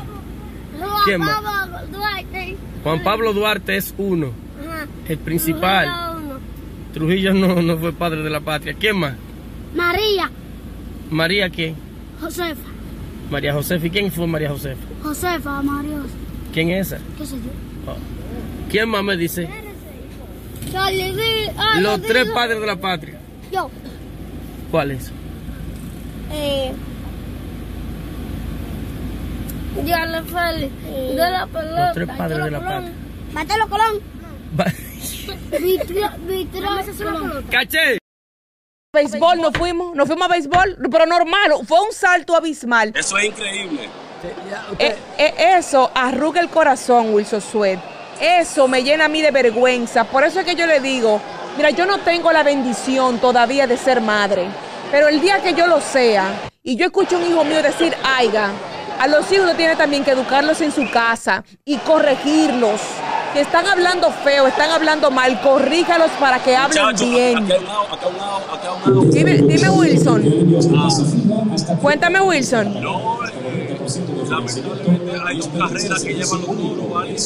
Juan 0.78 0.90
¿Quién 1.04 1.20
más? 1.20 1.40
Pablo 1.40 1.78
Duarte. 1.90 2.56
Juan 2.82 3.02
Pablo 3.02 3.32
Duarte 3.32 3.76
es 3.76 3.94
uno. 3.96 4.32
Ajá. 4.60 4.86
El 5.08 5.18
principal. 5.18 5.86
Trujillo 5.86 6.18
uno. 6.18 6.40
Trujillo 6.92 7.34
no, 7.34 7.62
no 7.62 7.78
fue 7.78 7.92
padre 7.92 8.22
de 8.22 8.30
la 8.30 8.40
patria. 8.40 8.74
¿Quién 8.78 8.98
más? 8.98 9.14
María 9.74 10.30
María 11.10 11.48
quién? 11.50 11.74
Josefa. 12.20 12.60
María 13.30 13.52
Josefa. 13.52 13.86
¿Y 13.86 13.90
quién 13.90 14.10
fue 14.12 14.26
María 14.26 14.50
Josefa? 14.50 14.80
Josefa, 15.02 15.62
María 15.62 15.96
Josefa. 15.98 16.14
¿Quién 16.52 16.70
es 16.70 16.86
esa? 16.92 16.98
¿Qué 17.18 17.26
sé 17.26 17.36
yo? 17.36 17.90
Oh. 17.92 17.96
¿Quién 18.70 18.88
más 18.88 19.02
me 19.04 19.16
dice? 19.16 19.48
Ah, 20.74 20.90
Los 21.80 22.00
yo 22.02 22.06
tres 22.08 22.28
padres 22.30 22.60
de 22.60 22.66
la 22.66 22.76
patria. 22.76 23.18
Yo. 23.52 23.70
¿Cuáles? 24.70 25.10
Eh. 26.32 26.72
Diana 29.84 30.22
Félix. 30.22 30.72
De 30.84 31.14
la 31.16 31.46
pelota. 31.46 31.84
Los 31.86 31.94
tres 31.94 32.08
padres 32.16 32.44
de 32.44 32.50
la 32.50 32.60
patria. 32.60 32.92
Matelo 33.32 33.68
Colón. 33.68 34.00
Va- 34.58 34.72
Vitrio. 35.60 36.10
Vitrio. 36.28 36.68
¡Caché! 37.50 37.98
Béisbol, 38.96 39.40
nos 39.40 39.52
fuimos, 39.52 39.94
nos 39.94 40.06
fuimos 40.06 40.26
a 40.26 40.28
béisbol, 40.28 40.78
pero 40.90 41.06
normal, 41.06 41.52
fue 41.66 41.80
un 41.80 41.92
salto 41.92 42.34
abismal. 42.34 42.92
Eso 42.94 43.18
es 43.18 43.24
increíble. 43.26 43.88
Eh, 44.78 44.96
eh, 45.18 45.34
eso 45.58 45.90
arruga 45.94 46.40
el 46.40 46.48
corazón, 46.48 47.12
Wilson 47.12 47.40
Sweat. 47.40 47.78
Eso 48.20 48.66
me 48.66 48.82
llena 48.82 49.04
a 49.04 49.08
mí 49.08 49.20
de 49.20 49.30
vergüenza. 49.30 50.04
Por 50.04 50.24
eso 50.24 50.40
es 50.40 50.46
que 50.46 50.54
yo 50.54 50.66
le 50.66 50.80
digo, 50.80 51.20
mira, 51.56 51.70
yo 51.70 51.84
no 51.84 51.98
tengo 51.98 52.32
la 52.32 52.42
bendición 52.42 53.18
todavía 53.18 53.66
de 53.66 53.76
ser 53.76 54.00
madre. 54.00 54.46
Pero 54.90 55.08
el 55.08 55.20
día 55.20 55.42
que 55.42 55.52
yo 55.52 55.66
lo 55.66 55.80
sea 55.80 56.48
y 56.62 56.76
yo 56.76 56.86
escucho 56.86 57.16
a 57.16 57.18
un 57.18 57.26
hijo 57.26 57.44
mío 57.44 57.62
decir, 57.62 57.94
aiga, 58.02 58.50
a 58.98 59.06
los 59.06 59.30
hijos 59.30 59.44
uno 59.44 59.54
tiene 59.54 59.76
también 59.76 60.04
que 60.04 60.12
educarlos 60.12 60.60
en 60.60 60.72
su 60.72 60.90
casa 60.90 61.44
y 61.64 61.76
corregirlos. 61.78 62.80
Si 63.36 63.42
están 63.42 63.66
hablando 63.66 64.10
feo, 64.10 64.46
están 64.46 64.70
hablando 64.70 65.10
mal, 65.10 65.38
corríjalos 65.42 66.10
para 66.12 66.42
que 66.42 66.56
hablen 66.56 66.82
Muchachos, 66.86 67.10
bien. 67.10 67.36
Acá 67.36 67.54
acá 67.92 68.06
acá. 68.54 68.70
Dime, 69.10 69.36
dime 69.42 69.68
Wilson. 69.68 70.22
Cuéntame 71.82 72.18
Wilson. 72.22 72.80
No, 72.80 73.18
eh, 73.26 73.76
lamentablemente 74.30 75.20
hay 75.22 75.36
dos 75.36 75.48
carreras 75.48 76.02
que 76.02 76.14
llevan 76.14 76.40
los 76.40 76.56
duros, 76.56 76.90
¿vale? 76.90 77.14
Que. 77.14 77.20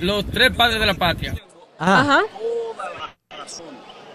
Los 0.00 0.24
tres 0.26 0.50
padres 0.56 0.80
de 0.80 0.86
la 0.86 0.94
patria. 0.94 1.34
Ajá. 1.78 2.20
Toda 2.22 2.90
la 3.30 3.36
razón. 3.36 3.66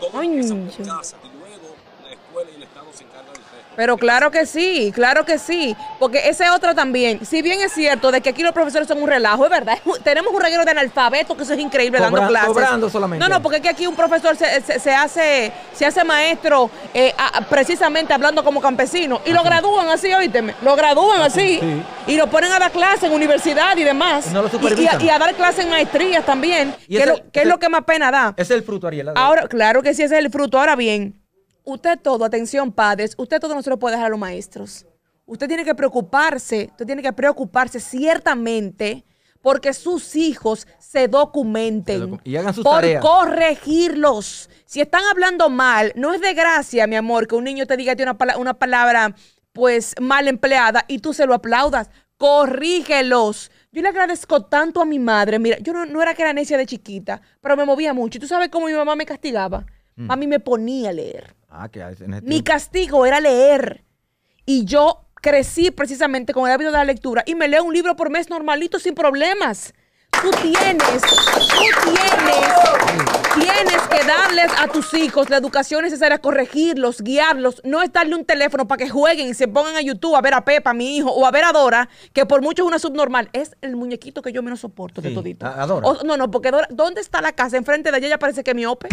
Todo 0.01 0.11
Ay, 0.19 0.27
empieza 0.27 0.55
por 0.55 0.85
yo- 0.85 0.95
casa 0.97 1.15
y 1.23 1.27
luego 1.39 1.75
la 2.03 2.11
escuela 2.11 2.49
y 2.51 2.55
el 2.55 2.63
Estado 2.63 2.85
se 2.93 3.03
encargan 3.05 3.33
del 3.33 3.43
resto. 3.43 3.66
Pero 3.77 3.95
claro 3.95 4.31
que 4.31 4.45
sí, 4.45 4.91
claro 4.93 5.23
que 5.23 5.37
sí. 5.37 5.77
Porque 5.99 6.27
esa 6.27 6.45
es 6.47 6.51
otra 6.51 6.73
también. 6.75 7.25
Si 7.25 7.41
bien 7.41 7.61
es 7.61 7.71
cierto 7.71 8.11
de 8.11 8.19
que 8.19 8.29
aquí 8.31 8.43
los 8.43 8.51
profesores 8.51 8.87
son 8.87 9.01
un 9.01 9.07
relajo, 9.07 9.45
es 9.45 9.51
verdad. 9.51 9.77
Tenemos 10.03 10.33
un 10.33 10.41
reguero 10.41 10.65
de 10.65 10.71
analfabetos 10.71 11.37
que 11.37 11.43
eso 11.43 11.53
es 11.53 11.59
increíble 11.59 11.99
Cobra- 11.99 12.09
dando 12.11 12.27
clases. 12.27 12.47
cobrando 12.49 12.89
solamente. 12.89 13.23
No, 13.23 13.33
no, 13.33 13.41
porque 13.41 13.57
es 13.57 13.61
que 13.63 13.69
aquí 13.69 13.87
un 13.87 13.95
profesor 13.95 14.35
se, 14.35 14.61
se- 14.61 14.79
se 14.79 14.91
hace, 14.93 15.51
se 15.73 15.85
hace 15.85 16.03
maestro 16.03 16.69
eh, 16.93 17.13
a- 17.17 17.41
precisamente 17.41 18.13
hablando 18.13 18.43
como 18.43 18.59
campesino. 18.59 19.21
Y 19.25 19.31
lo 19.31 19.43
gradúan 19.43 19.87
así, 19.89 20.11
oíteme. 20.13 20.55
Lo 20.63 20.75
gradúan 20.75 21.21
así. 21.21 21.59
sí. 21.61 21.83
Y 22.07 22.15
lo 22.17 22.27
ponen 22.27 22.51
a 22.51 22.57
dar 22.59 22.71
clases 22.71 23.03
en 23.03 23.13
universidad 23.13 23.77
y 23.77 23.83
demás. 23.83 24.25
Y 24.31 24.33
no 24.33 24.41
lo 24.41 24.47
y, 24.47 24.51
supervisan. 24.51 24.99
y 25.01 25.03
a, 25.03 25.05
y 25.05 25.09
a 25.11 25.19
dar 25.19 25.35
clases 25.35 25.65
en 25.65 25.69
maestrías 25.69 26.25
también. 26.25 26.73
Que 26.87 26.95
es 26.97 27.01
ese- 27.03 27.09
lo, 27.09 27.15
que 27.15 27.21
es 27.21 27.43
ese- 27.43 27.45
lo 27.45 27.59
que 27.59 27.69
más 27.69 27.83
pena 27.83 28.09
da. 28.09 28.33
Ese 28.37 28.53
es 28.55 28.59
el 28.59 28.63
fruto, 28.65 28.87
Ariela. 28.87 29.11
Ahora, 29.15 29.47
claro 29.47 29.83
que 29.83 29.93
sí, 29.93 30.01
ese 30.01 30.17
es 30.17 30.23
el 30.25 30.31
fruto. 30.31 30.57
Ahora 30.59 30.75
bien, 30.75 31.21
usted 31.67 31.99
todo, 31.99 32.23
atención 32.25 32.71
padres, 32.71 33.13
usted 33.17 33.39
todo 33.39 33.53
no 33.53 33.61
se 33.61 33.69
lo 33.69 33.77
puede 33.77 33.95
dejar 33.95 34.07
a 34.07 34.09
los 34.09 34.19
maestros. 34.19 34.85
Usted 35.25 35.47
tiene 35.47 35.65
que 35.65 35.75
preocuparse, 35.75 36.69
usted 36.71 36.85
tiene 36.85 37.01
que 37.01 37.11
preocuparse 37.11 37.79
ciertamente 37.81 39.03
porque 39.41 39.73
sus 39.73 40.15
hijos 40.15 40.65
se 40.79 41.07
documenten. 41.07 42.19
Y 42.23 42.37
hagan 42.37 42.53
sus 42.53 42.63
por 42.63 42.75
tareas. 42.81 43.03
corregirlos. 43.03 44.49
Si 44.65 44.79
están 44.81 45.03
hablando 45.11 45.49
mal, 45.49 45.91
no 45.95 46.13
es 46.13 46.21
de 46.21 46.33
gracia, 46.33 46.87
mi 46.87 46.95
amor, 46.95 47.27
que 47.27 47.35
un 47.35 47.43
niño 47.43 47.65
te 47.67 47.75
diga 47.77 47.93
una, 48.01 48.17
pala- 48.17 48.37
una 48.37 48.53
palabra 48.53 49.13
pues 49.53 49.93
mal 49.99 50.27
empleada 50.27 50.85
y 50.87 50.99
tú 50.99 51.13
se 51.13 51.25
lo 51.25 51.33
aplaudas. 51.33 51.89
Corrígelos. 52.17 53.51
Yo 53.71 53.81
le 53.81 53.89
agradezco 53.89 54.43
tanto 54.45 54.81
a 54.81 54.85
mi 54.85 54.97
madre. 54.99 55.37
Mira, 55.39 55.57
yo 55.59 55.73
no, 55.73 55.85
no 55.85 56.01
era 56.01 56.13
que 56.13 56.21
era 56.23 56.33
necia 56.33 56.57
de 56.57 56.65
chiquita, 56.65 57.21
pero 57.41 57.55
me 57.57 57.65
movía 57.65 57.93
mucho. 57.93 58.17
¿Y 58.17 58.21
tú 58.21 58.27
sabes 58.27 58.49
cómo 58.49 58.67
mi 58.67 58.73
mamá 58.73 58.95
me 58.95 59.05
castigaba? 59.05 59.65
Mm. 59.97 60.11
A 60.11 60.15
mí 60.15 60.27
me 60.27 60.39
ponía 60.39 60.89
a 60.91 60.93
leer. 60.93 61.35
Ah, 61.49 61.67
que 61.69 61.83
Mi 62.23 62.43
castigo 62.43 63.05
era 63.05 63.19
leer. 63.19 63.83
Y 64.45 64.63
yo 64.65 65.01
crecí 65.15 65.71
precisamente 65.71 66.33
con 66.33 66.47
el 66.47 66.53
hábito 66.53 66.71
de 66.71 66.77
la 66.77 66.83
lectura 66.85 67.23
y 67.25 67.35
me 67.35 67.47
leo 67.47 67.63
un 67.63 67.73
libro 67.73 67.95
por 67.95 68.09
mes 68.09 68.29
normalito 68.29 68.79
sin 68.79 68.93
problemas. 68.95 69.73
tú 70.21 70.29
tienes, 70.41 71.01
tú 71.01 71.91
tienes, 71.91 73.35
tienes 73.35 73.81
que 73.89 74.03
darles 74.07 74.51
a 74.57 74.67
tus 74.67 74.93
hijos 74.93 75.29
la 75.29 75.37
educación 75.37 75.83
necesaria, 75.83 76.17
corregirlos, 76.19 77.01
guiarlos. 77.01 77.61
No 77.63 77.81
es 77.81 77.91
darle 77.91 78.15
un 78.15 78.25
teléfono 78.25 78.67
para 78.67 78.83
que 78.83 78.89
jueguen 78.89 79.27
y 79.29 79.33
se 79.33 79.47
pongan 79.47 79.75
a 79.75 79.81
YouTube 79.81 80.15
a 80.15 80.21
ver 80.21 80.33
a 80.33 80.45
Pepa, 80.45 80.73
mi 80.73 80.97
hijo, 80.97 81.11
o 81.11 81.25
a 81.25 81.31
ver 81.31 81.43
a 81.43 81.51
Dora, 81.51 81.89
que 82.13 82.25
por 82.25 82.41
mucho 82.41 82.63
es 82.63 82.67
una 82.67 82.79
subnormal. 82.79 83.29
Es 83.33 83.55
el 83.61 83.75
muñequito 83.75 84.21
que 84.21 84.31
yo 84.31 84.41
menos 84.43 84.59
soporto 84.61 85.01
de 85.01 85.09
Sí, 85.09 85.15
todito. 85.15 85.45
a- 85.45 85.61
a 85.63 85.67
Dora. 85.67 85.87
O- 85.87 86.03
no, 86.03 86.17
no, 86.17 86.31
porque 86.31 86.51
Dora, 86.51 86.67
¿dónde 86.71 87.01
está 87.01 87.21
la 87.21 87.33
casa? 87.33 87.57
Enfrente 87.57 87.91
de 87.91 87.97
ella, 87.97 88.07
ella 88.07 88.19
parece 88.19 88.43
que 88.43 88.51
es 88.51 88.55
miope. 88.55 88.87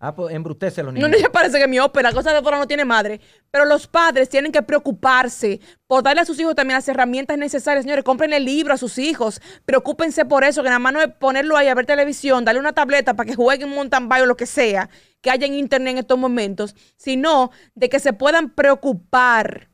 Ah, 0.00 0.14
pues 0.14 0.32
embrutece 0.32 0.80
a 0.80 0.84
los 0.84 0.92
No, 0.94 0.98
niños. 1.00 1.10
no, 1.10 1.16
ella 1.16 1.32
parece 1.32 1.56
que 1.58 1.64
es 1.64 1.68
miope, 1.68 2.02
la 2.04 2.12
cosa 2.12 2.32
de 2.32 2.40
Dora 2.40 2.56
no 2.56 2.68
tiene 2.68 2.84
madre. 2.84 3.20
Pero 3.50 3.64
los 3.64 3.88
padres 3.88 4.28
tienen 4.28 4.52
que 4.52 4.62
preocuparse 4.62 5.60
por 5.88 6.04
darle 6.04 6.20
a 6.20 6.24
sus 6.24 6.38
hijos 6.38 6.54
también 6.54 6.76
las 6.76 6.88
herramientas 6.88 7.36
necesarias. 7.36 7.82
Señores, 7.84 8.04
compren 8.04 8.32
el 8.32 8.44
libro 8.44 8.72
a 8.72 8.76
sus 8.76 8.96
hijos. 8.98 9.40
Preocúpense 9.64 10.24
por 10.24 10.44
eso, 10.44 10.62
que 10.62 10.68
nada 10.68 10.78
más 10.78 10.92
no 10.92 11.00
es 11.00 11.08
ponerlo 11.18 11.56
ahí 11.56 11.66
a 11.66 11.74
ver 11.74 11.84
televisión, 11.86 12.44
darle 12.44 12.60
una 12.60 12.74
tableta 12.74 13.14
para 13.14 13.28
que 13.28 13.34
jueguen 13.34 13.70
mountain 13.70 14.08
bike 14.08 14.22
o 14.22 14.26
lo 14.26 14.36
que 14.36 14.46
sea 14.46 14.88
que 15.20 15.30
haya 15.30 15.46
en 15.48 15.54
internet 15.54 15.92
en 15.92 15.98
estos 15.98 16.16
momentos, 16.16 16.76
sino 16.96 17.50
de 17.74 17.88
que 17.88 17.98
se 17.98 18.12
puedan 18.12 18.50
preocupar 18.50 19.68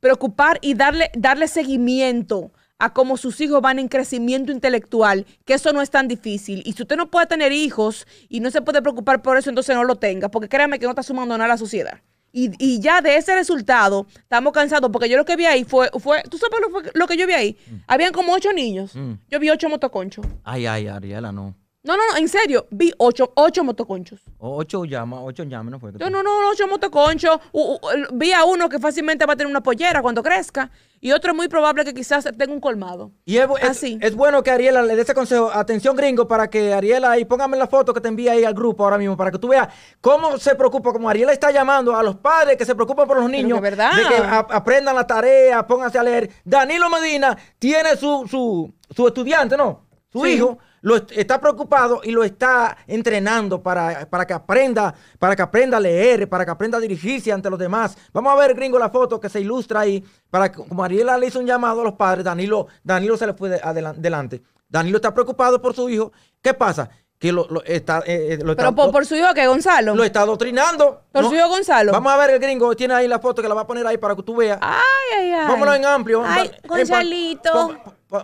preocupar 0.00 0.58
y 0.62 0.72
darle, 0.72 1.10
darle 1.14 1.46
seguimiento 1.46 2.52
a 2.80 2.92
cómo 2.92 3.16
sus 3.16 3.40
hijos 3.40 3.60
van 3.60 3.78
en 3.78 3.88
crecimiento 3.88 4.50
intelectual, 4.50 5.26
que 5.44 5.54
eso 5.54 5.72
no 5.72 5.82
es 5.82 5.90
tan 5.90 6.08
difícil. 6.08 6.62
Y 6.64 6.72
si 6.72 6.82
usted 6.82 6.96
no 6.96 7.10
puede 7.10 7.26
tener 7.26 7.52
hijos 7.52 8.06
y 8.28 8.40
no 8.40 8.50
se 8.50 8.62
puede 8.62 8.82
preocupar 8.82 9.22
por 9.22 9.36
eso, 9.36 9.50
entonces 9.50 9.76
no 9.76 9.84
lo 9.84 9.96
tenga, 9.96 10.28
porque 10.30 10.48
créame 10.48 10.78
que 10.78 10.86
no 10.86 10.90
está 10.90 11.02
sumando 11.02 11.36
nada 11.36 11.44
a 11.44 11.54
la 11.54 11.58
sociedad. 11.58 12.00
Y, 12.32 12.52
y 12.58 12.80
ya 12.80 13.00
de 13.00 13.16
ese 13.16 13.34
resultado 13.34 14.06
estamos 14.14 14.52
cansados, 14.52 14.90
porque 14.92 15.08
yo 15.08 15.16
lo 15.16 15.24
que 15.24 15.36
vi 15.36 15.46
ahí 15.46 15.64
fue, 15.64 15.90
fue 15.98 16.22
¿tú 16.30 16.38
sabes 16.38 16.60
lo, 16.60 16.82
lo 16.94 17.06
que 17.06 17.16
yo 17.16 17.26
vi 17.26 17.32
ahí? 17.32 17.56
Habían 17.86 18.12
como 18.12 18.32
ocho 18.32 18.52
niños. 18.52 18.94
Mm. 18.94 19.14
Yo 19.28 19.40
vi 19.40 19.50
ocho 19.50 19.68
motoconchos. 19.68 20.24
Ay, 20.44 20.66
ay, 20.66 20.86
Ariela, 20.86 21.32
no. 21.32 21.54
No, 21.82 21.96
no, 21.96 22.02
no, 22.12 22.18
en 22.18 22.28
serio, 22.28 22.66
vi 22.70 22.92
ocho, 22.98 23.32
ocho 23.36 23.64
motoconchos. 23.64 24.20
O- 24.38 24.56
Ocho 24.58 24.84
llamas, 24.84 25.20
ocho 25.22 25.44
llamas, 25.44 25.70
¿no 25.72 25.80
fue? 25.80 25.92
No, 25.92 26.10
no, 26.10 26.22
no, 26.22 26.50
ocho 26.50 26.66
motoconchos. 26.68 27.38
U- 27.52 27.74
u- 27.76 27.78
vi 28.12 28.32
a 28.32 28.44
uno 28.44 28.68
que 28.68 28.78
fácilmente 28.78 29.24
va 29.24 29.32
a 29.32 29.36
tener 29.36 29.50
una 29.50 29.62
pollera 29.62 30.02
cuando 30.02 30.22
crezca. 30.22 30.70
Y 31.00 31.12
otro 31.12 31.30
es 31.30 31.36
muy 31.38 31.48
probable 31.48 31.82
que 31.86 31.94
quizás 31.94 32.24
tenga 32.36 32.52
un 32.52 32.60
colmado. 32.60 33.12
Y 33.24 33.38
es, 33.38 33.48
bu- 33.48 33.56
es- 33.58 33.70
Así. 33.70 33.98
es 34.02 34.14
bueno 34.14 34.42
que 34.42 34.50
Ariela 34.50 34.82
le 34.82 34.94
dé 34.94 35.00
ese 35.00 35.14
consejo. 35.14 35.50
Atención, 35.50 35.96
gringo, 35.96 36.28
para 36.28 36.50
que 36.50 36.74
Ariela 36.74 37.12
ahí, 37.12 37.24
póngame 37.24 37.56
la 37.56 37.66
foto 37.66 37.94
que 37.94 38.02
te 38.02 38.08
envía 38.08 38.32
ahí 38.32 38.44
al 38.44 38.52
grupo 38.52 38.84
ahora 38.84 38.98
mismo, 38.98 39.16
para 39.16 39.30
que 39.30 39.38
tú 39.38 39.48
veas 39.48 39.68
cómo 40.02 40.36
se 40.36 40.54
preocupa, 40.56 40.92
como 40.92 41.08
Ariela 41.08 41.32
está 41.32 41.50
llamando 41.50 41.96
a 41.96 42.02
los 42.02 42.16
padres 42.16 42.58
que 42.58 42.66
se 42.66 42.74
preocupan 42.74 43.08
por 43.08 43.18
los 43.18 43.30
niños. 43.30 43.56
que 43.56 43.62
verdad. 43.62 43.92
De 43.96 44.02
que 44.06 44.16
a- 44.16 44.46
aprendan 44.50 44.94
la 44.94 45.06
tarea, 45.06 45.66
pónganse 45.66 45.98
a 45.98 46.02
leer. 46.02 46.28
Danilo 46.44 46.90
Medina 46.90 47.34
tiene 47.58 47.96
su, 47.96 48.26
su, 48.30 48.70
su 48.94 49.06
estudiante, 49.08 49.56
¿no? 49.56 49.86
Su 50.12 50.24
Sí. 50.24 50.32
hijo 50.32 50.58
lo 50.82 50.96
est- 50.96 51.12
está 51.12 51.40
preocupado 51.40 52.00
y 52.02 52.10
lo 52.10 52.24
está 52.24 52.76
entrenando 52.86 53.62
para, 53.62 54.08
para 54.08 54.26
que 54.26 54.32
aprenda, 54.32 54.94
para 55.18 55.36
que 55.36 55.42
aprenda 55.42 55.76
a 55.76 55.80
leer, 55.80 56.28
para 56.28 56.44
que 56.44 56.50
aprenda 56.50 56.78
a 56.78 56.80
dirigirse 56.80 57.32
ante 57.32 57.50
los 57.50 57.58
demás. 57.58 57.96
Vamos 58.12 58.32
a 58.32 58.36
ver, 58.36 58.54
gringo, 58.54 58.78
la 58.78 58.90
foto 58.90 59.20
que 59.20 59.28
se 59.28 59.40
ilustra 59.40 59.80
ahí, 59.80 60.04
para 60.30 60.50
que, 60.50 60.56
como 60.66 60.82
Ariela 60.84 61.18
le 61.18 61.26
hizo 61.26 61.38
un 61.40 61.46
llamado 61.46 61.80
a 61.82 61.84
los 61.84 61.94
padres, 61.94 62.24
Danilo, 62.24 62.66
Danilo 62.82 63.16
se 63.16 63.26
le 63.26 63.34
fue 63.34 63.48
de- 63.50 63.60
adelan- 63.60 63.96
delante. 63.96 64.42
Danilo 64.68 64.96
está 64.98 65.12
preocupado 65.12 65.60
por 65.60 65.74
su 65.74 65.88
hijo. 65.90 66.12
¿Qué 66.40 66.54
pasa? 66.54 66.88
Que 67.20 67.32
lo, 67.32 67.46
lo 67.50 67.62
está, 67.64 67.98
eh, 68.06 68.28
eh, 68.32 68.36
lo 68.38 68.56
Pero 68.56 68.70
está- 68.70 68.72
por, 68.74 68.90
por 68.92 69.04
su 69.04 69.14
hijo 69.14 69.34
que 69.34 69.46
Gonzalo. 69.46 69.94
lo 69.94 70.04
está 70.04 70.22
adoctrinando. 70.22 71.02
Por 71.12 71.26
su 71.28 71.34
hijo 71.34 71.48
Gonzalo. 71.50 71.92
Vamos 71.92 72.10
a 72.10 72.16
ver 72.16 72.30
el 72.30 72.38
gringo, 72.40 72.74
tiene 72.74 72.94
ahí 72.94 73.06
la 73.06 73.18
foto 73.18 73.42
que 73.42 73.48
la 73.48 73.54
va 73.54 73.60
a 73.60 73.66
poner 73.66 73.86
ahí 73.86 73.98
para 73.98 74.16
que 74.16 74.22
tú 74.22 74.34
veas. 74.36 74.58
Ay, 74.62 74.80
ay, 75.18 75.32
ay. 75.32 75.46
Póngalo 75.46 75.74
en 75.74 75.84
amplio. 75.84 76.22
Ay, 76.26 76.50
en 76.62 76.68
Gonzalito. 76.68 77.76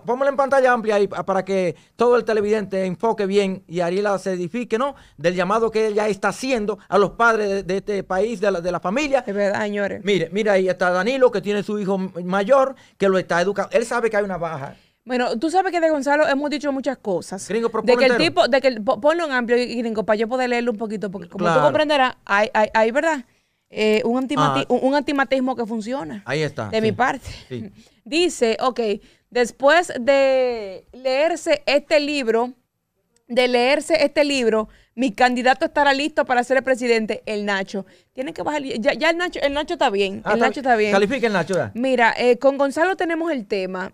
Póngalo 0.04 0.30
en 0.30 0.36
pantalla 0.36 0.72
amplia 0.72 0.94
ahí 0.96 1.06
pa- 1.08 1.24
para 1.24 1.44
que 1.44 1.76
todo 1.94 2.16
el 2.16 2.24
televidente 2.24 2.86
enfoque 2.86 3.26
bien 3.26 3.62
y 3.68 3.80
Ariela 3.80 4.18
se 4.18 4.32
edifique, 4.32 4.78
¿no? 4.78 4.96
Del 5.18 5.34
llamado 5.34 5.70
que 5.70 5.88
ella 5.88 6.08
está 6.08 6.28
haciendo 6.28 6.78
a 6.88 6.96
los 6.98 7.10
padres 7.10 7.48
de, 7.50 7.62
de 7.64 7.76
este 7.76 8.02
país, 8.02 8.40
de 8.40 8.50
la, 8.50 8.60
de 8.62 8.72
la 8.72 8.80
familia. 8.80 9.22
Es 9.26 9.34
verdad, 9.34 9.60
señores. 9.60 10.00
Mire, 10.04 10.28
mira 10.32 10.54
ahí 10.54 10.68
está 10.70 10.90
Danilo, 10.90 11.30
que 11.30 11.40
tiene 11.42 11.62
su 11.62 11.78
hijo 11.78 11.98
mayor, 12.24 12.74
que 12.98 13.08
lo 13.10 13.18
está 13.18 13.40
educando. 13.42 13.70
Él 13.76 13.84
sabe 13.86 14.08
que 14.10 14.16
hay 14.16 14.24
una 14.24 14.38
baja. 14.38 14.74
Bueno, 15.06 15.38
tú 15.38 15.50
sabes 15.50 15.70
que 15.72 15.80
de 15.80 15.88
Gonzalo 15.88 16.26
hemos 16.28 16.50
dicho 16.50 16.72
muchas 16.72 16.98
cosas. 16.98 17.48
Gringo, 17.48 17.70
de 17.84 17.96
que 17.96 18.06
el 18.06 18.16
tipo, 18.16 18.48
de 18.48 18.60
que 18.60 18.66
el, 18.68 18.82
po- 18.82 19.00
ponlo 19.00 19.24
en 19.24 19.30
amplio, 19.30 19.56
gringo, 19.56 20.04
para 20.04 20.16
yo 20.16 20.26
poder 20.28 20.50
leerlo 20.50 20.72
un 20.72 20.78
poquito, 20.78 21.10
porque 21.12 21.28
como 21.28 21.44
Claro. 21.44 21.60
tú 21.60 21.64
comprenderás, 21.64 22.16
hay, 22.24 22.50
hay, 22.52 22.68
hay 22.74 22.90
¿verdad? 22.90 23.24
Eh, 23.70 24.02
un, 24.04 24.20
antimati- 24.20 24.62
Ah. 24.62 24.66
un, 24.68 24.80
un 24.82 24.94
antimatismo 24.96 25.54
que 25.54 25.64
funciona. 25.64 26.22
Ahí 26.26 26.42
está. 26.42 26.70
de 26.70 26.78
sí. 26.78 26.82
mi 26.82 26.90
parte. 26.92 27.28
Sí. 27.48 27.70
Dice, 28.04 28.56
ok, 28.60 28.80
después 29.30 29.92
de 30.00 30.86
leerse 30.92 31.62
este 31.66 32.00
libro, 32.00 32.52
de 33.28 33.46
leerse 33.46 34.04
este 34.04 34.24
libro, 34.24 34.68
mi 34.96 35.12
candidato 35.12 35.66
estará 35.66 35.92
listo 35.94 36.24
para 36.24 36.42
ser 36.42 36.56
el 36.56 36.62
presidente, 36.64 37.22
el 37.26 37.44
Nacho. 37.44 37.86
Tienen 38.12 38.34
que 38.34 38.42
bajar, 38.42 38.62
ya, 38.64 38.92
ya 38.94 39.10
el 39.10 39.18
Nacho, 39.18 39.38
el 39.40 39.52
Nacho 39.52 39.74
está 39.74 39.88
bien, 39.90 40.22
Ah, 40.24 40.32
el 40.34 40.40
Nacho 40.40 40.60
está 40.60 40.74
bien. 40.74 40.90
Califica 40.90 41.28
el 41.28 41.32
Nacho, 41.32 41.54
ya. 41.54 41.70
Mira, 41.74 42.12
eh, 42.18 42.38
con 42.38 42.58
Gonzalo 42.58 42.96
tenemos 42.96 43.30
el 43.30 43.46
tema, 43.46 43.92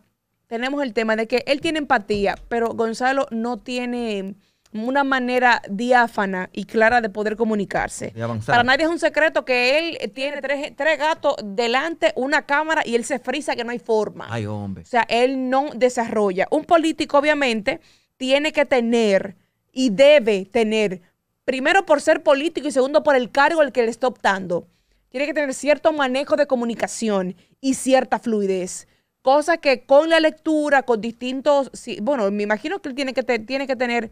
tenemos 0.52 0.82
el 0.82 0.92
tema 0.92 1.16
de 1.16 1.26
que 1.26 1.44
él 1.46 1.62
tiene 1.62 1.78
empatía, 1.78 2.34
pero 2.50 2.74
Gonzalo 2.74 3.26
no 3.30 3.56
tiene 3.56 4.34
una 4.74 5.02
manera 5.02 5.62
diáfana 5.70 6.50
y 6.52 6.64
clara 6.64 7.00
de 7.00 7.08
poder 7.08 7.36
comunicarse. 7.36 8.10
De. 8.10 8.40
Para 8.44 8.62
nadie 8.62 8.84
es 8.84 8.90
un 8.90 8.98
secreto 8.98 9.46
que 9.46 9.78
él 9.78 10.12
tiene 10.12 10.42
tres, 10.42 10.76
tres 10.76 10.98
gatos 10.98 11.36
delante, 11.42 12.12
una 12.16 12.44
cámara 12.44 12.82
y 12.84 12.96
él 12.96 13.06
se 13.06 13.18
frisa 13.18 13.56
que 13.56 13.64
no 13.64 13.70
hay 13.70 13.78
forma. 13.78 14.26
Ay, 14.28 14.44
hombre. 14.44 14.82
O 14.82 14.86
sea, 14.86 15.06
él 15.08 15.48
no 15.48 15.70
desarrolla. 15.74 16.48
Un 16.50 16.66
político, 16.66 17.16
obviamente, 17.16 17.80
tiene 18.18 18.52
que 18.52 18.66
tener 18.66 19.36
y 19.72 19.88
debe 19.88 20.44
tener, 20.44 21.00
primero 21.46 21.86
por 21.86 22.02
ser 22.02 22.22
político 22.22 22.68
y 22.68 22.72
segundo 22.72 23.02
por 23.02 23.16
el 23.16 23.30
cargo 23.30 23.62
al 23.62 23.72
que 23.72 23.84
le 23.84 23.90
está 23.90 24.06
optando, 24.06 24.66
tiene 25.08 25.24
que 25.24 25.32
tener 25.32 25.54
cierto 25.54 25.94
manejo 25.94 26.36
de 26.36 26.46
comunicación 26.46 27.36
y 27.62 27.72
cierta 27.72 28.18
fluidez. 28.18 28.86
Cosa 29.22 29.56
que 29.58 29.84
con 29.86 30.08
la 30.10 30.18
lectura, 30.20 30.82
con 30.82 31.00
distintos, 31.00 31.70
bueno, 32.02 32.30
me 32.30 32.42
imagino 32.42 32.80
que 32.82 32.88
él 32.88 32.94
tiene 32.94 33.12
que, 33.14 33.22
te- 33.22 33.38
tiene 33.38 33.66
que 33.68 33.76
tener 33.76 34.10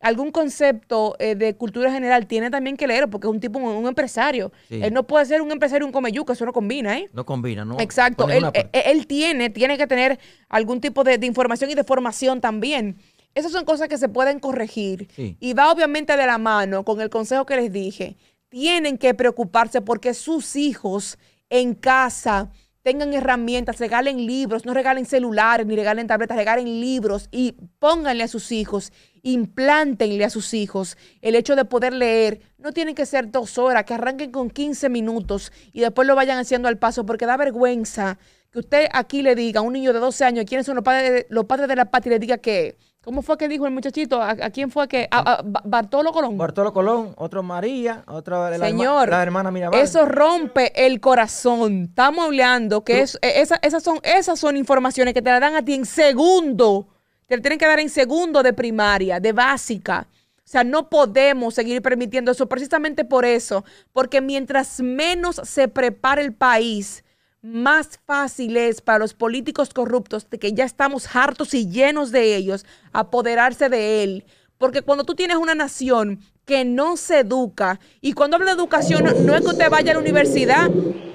algún 0.00 0.30
concepto 0.30 1.14
eh, 1.18 1.34
de 1.34 1.54
cultura 1.56 1.90
general, 1.90 2.26
tiene 2.26 2.50
también 2.50 2.76
que 2.76 2.86
leer, 2.86 3.08
porque 3.08 3.26
es 3.26 3.32
un 3.32 3.40
tipo, 3.40 3.58
un, 3.58 3.64
un 3.66 3.86
empresario. 3.86 4.52
Sí. 4.68 4.80
Él 4.82 4.92
no 4.94 5.06
puede 5.06 5.24
ser 5.26 5.42
un 5.42 5.50
empresario 5.52 5.84
y 5.84 5.88
un 5.88 5.92
comeyuca, 5.92 6.32
eso 6.32 6.44
no 6.46 6.52
combina, 6.52 6.98
¿eh? 6.98 7.08
No 7.12 7.24
combina, 7.26 7.64
¿no? 7.64 7.78
Exacto, 7.80 8.28
él, 8.28 8.42
parte. 8.42 8.68
él- 8.72 8.82
él 8.86 9.06
tiene, 9.06 9.50
tiene 9.50 9.76
que 9.78 9.86
tener 9.86 10.18
algún 10.48 10.80
tipo 10.80 11.04
de, 11.04 11.18
de 11.18 11.26
información 11.26 11.70
y 11.70 11.74
de 11.74 11.84
formación 11.84 12.40
también. 12.40 12.96
Esas 13.34 13.52
son 13.52 13.64
cosas 13.66 13.88
que 13.88 13.98
se 13.98 14.08
pueden 14.08 14.38
corregir. 14.38 15.08
Sí. 15.14 15.36
Y 15.40 15.52
va 15.52 15.70
obviamente 15.70 16.16
de 16.16 16.26
la 16.26 16.38
mano 16.38 16.84
con 16.84 17.00
el 17.02 17.10
consejo 17.10 17.44
que 17.44 17.56
les 17.56 17.70
dije. 17.72 18.16
Tienen 18.48 18.96
que 18.96 19.12
preocuparse 19.12 19.82
porque 19.82 20.14
sus 20.14 20.56
hijos 20.56 21.18
en 21.50 21.74
casa 21.74 22.50
tengan 22.86 23.12
herramientas, 23.14 23.80
regalen 23.80 24.26
libros, 24.28 24.64
no 24.64 24.72
regalen 24.72 25.06
celulares 25.06 25.66
ni 25.66 25.74
regalen 25.74 26.06
tabletas, 26.06 26.36
regalen 26.36 26.66
libros 26.80 27.28
y 27.32 27.56
pónganle 27.80 28.22
a 28.22 28.28
sus 28.28 28.52
hijos, 28.52 28.92
implántenle 29.22 30.24
a 30.24 30.30
sus 30.30 30.54
hijos 30.54 30.96
el 31.20 31.34
hecho 31.34 31.56
de 31.56 31.64
poder 31.64 31.92
leer. 31.92 32.42
No 32.58 32.70
tienen 32.70 32.94
que 32.94 33.04
ser 33.04 33.32
dos 33.32 33.58
horas, 33.58 33.82
que 33.82 33.94
arranquen 33.94 34.30
con 34.30 34.50
15 34.50 34.88
minutos 34.88 35.50
y 35.72 35.80
después 35.80 36.06
lo 36.06 36.14
vayan 36.14 36.38
haciendo 36.38 36.68
al 36.68 36.78
paso, 36.78 37.04
porque 37.04 37.26
da 37.26 37.36
vergüenza 37.36 38.20
que 38.52 38.60
usted 38.60 38.86
aquí 38.92 39.20
le 39.22 39.34
diga 39.34 39.58
a 39.58 39.62
un 39.64 39.72
niño 39.72 39.92
de 39.92 39.98
12 39.98 40.24
años 40.24 40.44
quiénes 40.44 40.64
son 40.64 40.76
los 40.76 40.84
padres 40.84 41.10
de, 41.10 41.26
los 41.28 41.46
padres 41.46 41.66
de 41.66 41.74
la 41.74 41.90
patria 41.90 42.10
y 42.10 42.14
le 42.14 42.18
diga 42.20 42.38
que, 42.38 42.76
¿cómo 43.06 43.22
fue 43.22 43.38
que 43.38 43.46
dijo 43.48 43.64
el 43.66 43.72
muchachito? 43.72 44.20
¿A, 44.20 44.30
a 44.32 44.50
quién 44.50 44.68
fue 44.70 44.88
que? 44.88 45.06
A, 45.10 45.18
a 45.38 45.42
Ba- 45.42 45.62
Bartolo 45.64 46.12
Colón. 46.12 46.36
Bartolo 46.36 46.72
Colón, 46.72 47.14
otro 47.16 47.42
María, 47.44 48.02
otra 48.08 48.50
la, 48.50 48.56
herma- 48.58 48.66
Señor, 48.66 49.08
la 49.08 49.22
hermana 49.22 49.50
Mirabal. 49.52 49.80
eso 49.80 50.04
rompe 50.04 50.72
el 50.84 51.00
corazón. 51.00 51.84
Estamos 51.90 52.26
hablando 52.26 52.82
que 52.84 53.00
es, 53.02 53.16
esa- 53.22 53.60
esas, 53.62 53.82
son, 53.84 54.00
esas 54.02 54.38
son 54.40 54.56
informaciones 54.56 55.14
que 55.14 55.22
te 55.22 55.30
la 55.30 55.38
dan 55.40 55.54
a 55.54 55.64
ti 55.64 55.74
en 55.74 55.86
segundo. 55.86 56.88
Te 57.26 57.36
la 57.36 57.42
tienen 57.42 57.58
que 57.58 57.66
dar 57.66 57.78
en 57.80 57.88
segundo 57.88 58.42
de 58.42 58.52
primaria, 58.52 59.20
de 59.20 59.32
básica. 59.32 60.08
O 60.38 60.48
sea, 60.48 60.62
no 60.64 60.88
podemos 60.90 61.54
seguir 61.54 61.82
permitiendo 61.82 62.30
eso 62.32 62.48
precisamente 62.48 63.04
por 63.04 63.24
eso. 63.24 63.64
Porque 63.92 64.20
mientras 64.20 64.80
menos 64.80 65.40
se 65.44 65.68
prepare 65.68 66.22
el 66.22 66.32
país, 66.34 67.02
más 67.46 68.00
fácil 68.06 68.56
es 68.56 68.80
para 68.80 68.98
los 68.98 69.14
políticos 69.14 69.70
corruptos, 69.72 70.28
de 70.28 70.38
que 70.38 70.52
ya 70.52 70.64
estamos 70.64 71.14
hartos 71.14 71.54
y 71.54 71.68
llenos 71.68 72.10
de 72.10 72.34
ellos, 72.36 72.66
apoderarse 72.92 73.68
de 73.68 74.02
él. 74.02 74.24
Porque 74.58 74.82
cuando 74.82 75.04
tú 75.04 75.14
tienes 75.14 75.36
una 75.36 75.54
nación 75.54 76.20
que 76.44 76.64
no 76.64 76.96
se 76.96 77.20
educa, 77.20 77.78
y 78.00 78.12
cuando 78.12 78.36
hablo 78.36 78.46
de 78.46 78.52
educación, 78.52 79.04
no, 79.24 79.34
es 79.34 79.42
que 79.42 79.48
usted 79.48 79.70
vaya 79.70 79.92
a 79.92 79.94
la 79.94 80.00
universidad 80.00 80.70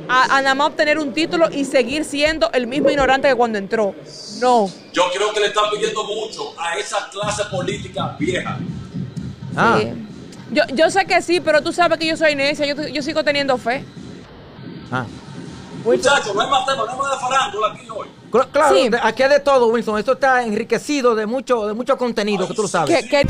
a, 0.08 0.38
a 0.38 0.42
nada 0.42 0.56
más 0.56 0.68
obtener 0.68 1.00
un 1.00 1.14
título 1.14 1.50
y 1.52 1.66
seguir 1.66 2.06
siendo 2.06 2.52
el 2.52 2.68
mismo 2.68 2.90
ignorante 2.90 3.28
que 3.28 3.36
cuando 3.36 3.58
entró. 3.58 3.96
No. 4.40 4.70
Yo 4.94 5.04
creo 5.14 5.34
que 5.34 5.40
le 5.40 5.48
están 5.48 5.66
pidiendo 5.74 6.04
mucho 6.04 6.54
a 6.60 6.78
esa 6.78 7.10
clase 7.10 7.44
política 7.52 8.16
vieja. 8.20 8.58
Ah, 9.56 9.80
Sí. 9.82 9.94
Yo, 10.54 10.64
yo 10.74 10.90
sé 10.90 11.06
que 11.06 11.22
sí, 11.22 11.40
pero 11.40 11.62
tú 11.62 11.72
sabes 11.72 11.98
que 11.98 12.06
yo 12.06 12.18
soy 12.18 12.36
necia, 12.36 12.66
yo, 12.66 12.88
yo 12.88 13.02
sigo 13.02 13.24
teniendo 13.24 13.58
fe. 13.58 13.86
ah. 14.92 15.06
Muchachos, 15.84 16.36
no 16.36 16.42
hay 16.42 16.50
más 16.50 16.66
temas, 16.66 16.86
no 16.86 16.94
hemos 16.94 17.12
de 17.12 17.18
farándula 17.18 17.68
aquí 17.68 17.88
hoy. 17.90 18.08
Claro, 18.52 18.76
sí. 18.76 18.90
aquí 19.02 19.24
hay 19.24 19.30
de 19.30 19.40
todo, 19.40 19.68
Winston. 19.68 20.00
Esto 20.00 20.14
está 20.14 20.44
enriquecido 20.44 21.16
de 21.16 21.26
mucho, 21.26 21.68
de 21.68 21.74
mucho 21.74 21.98
contenido, 21.98 22.44
Ay, 22.44 22.48
que 22.48 22.54
tú 22.54 22.62
lo 22.62 22.68
sabes. 22.68 23.06
¿Qué, 23.06 23.10
qué? 23.10 23.28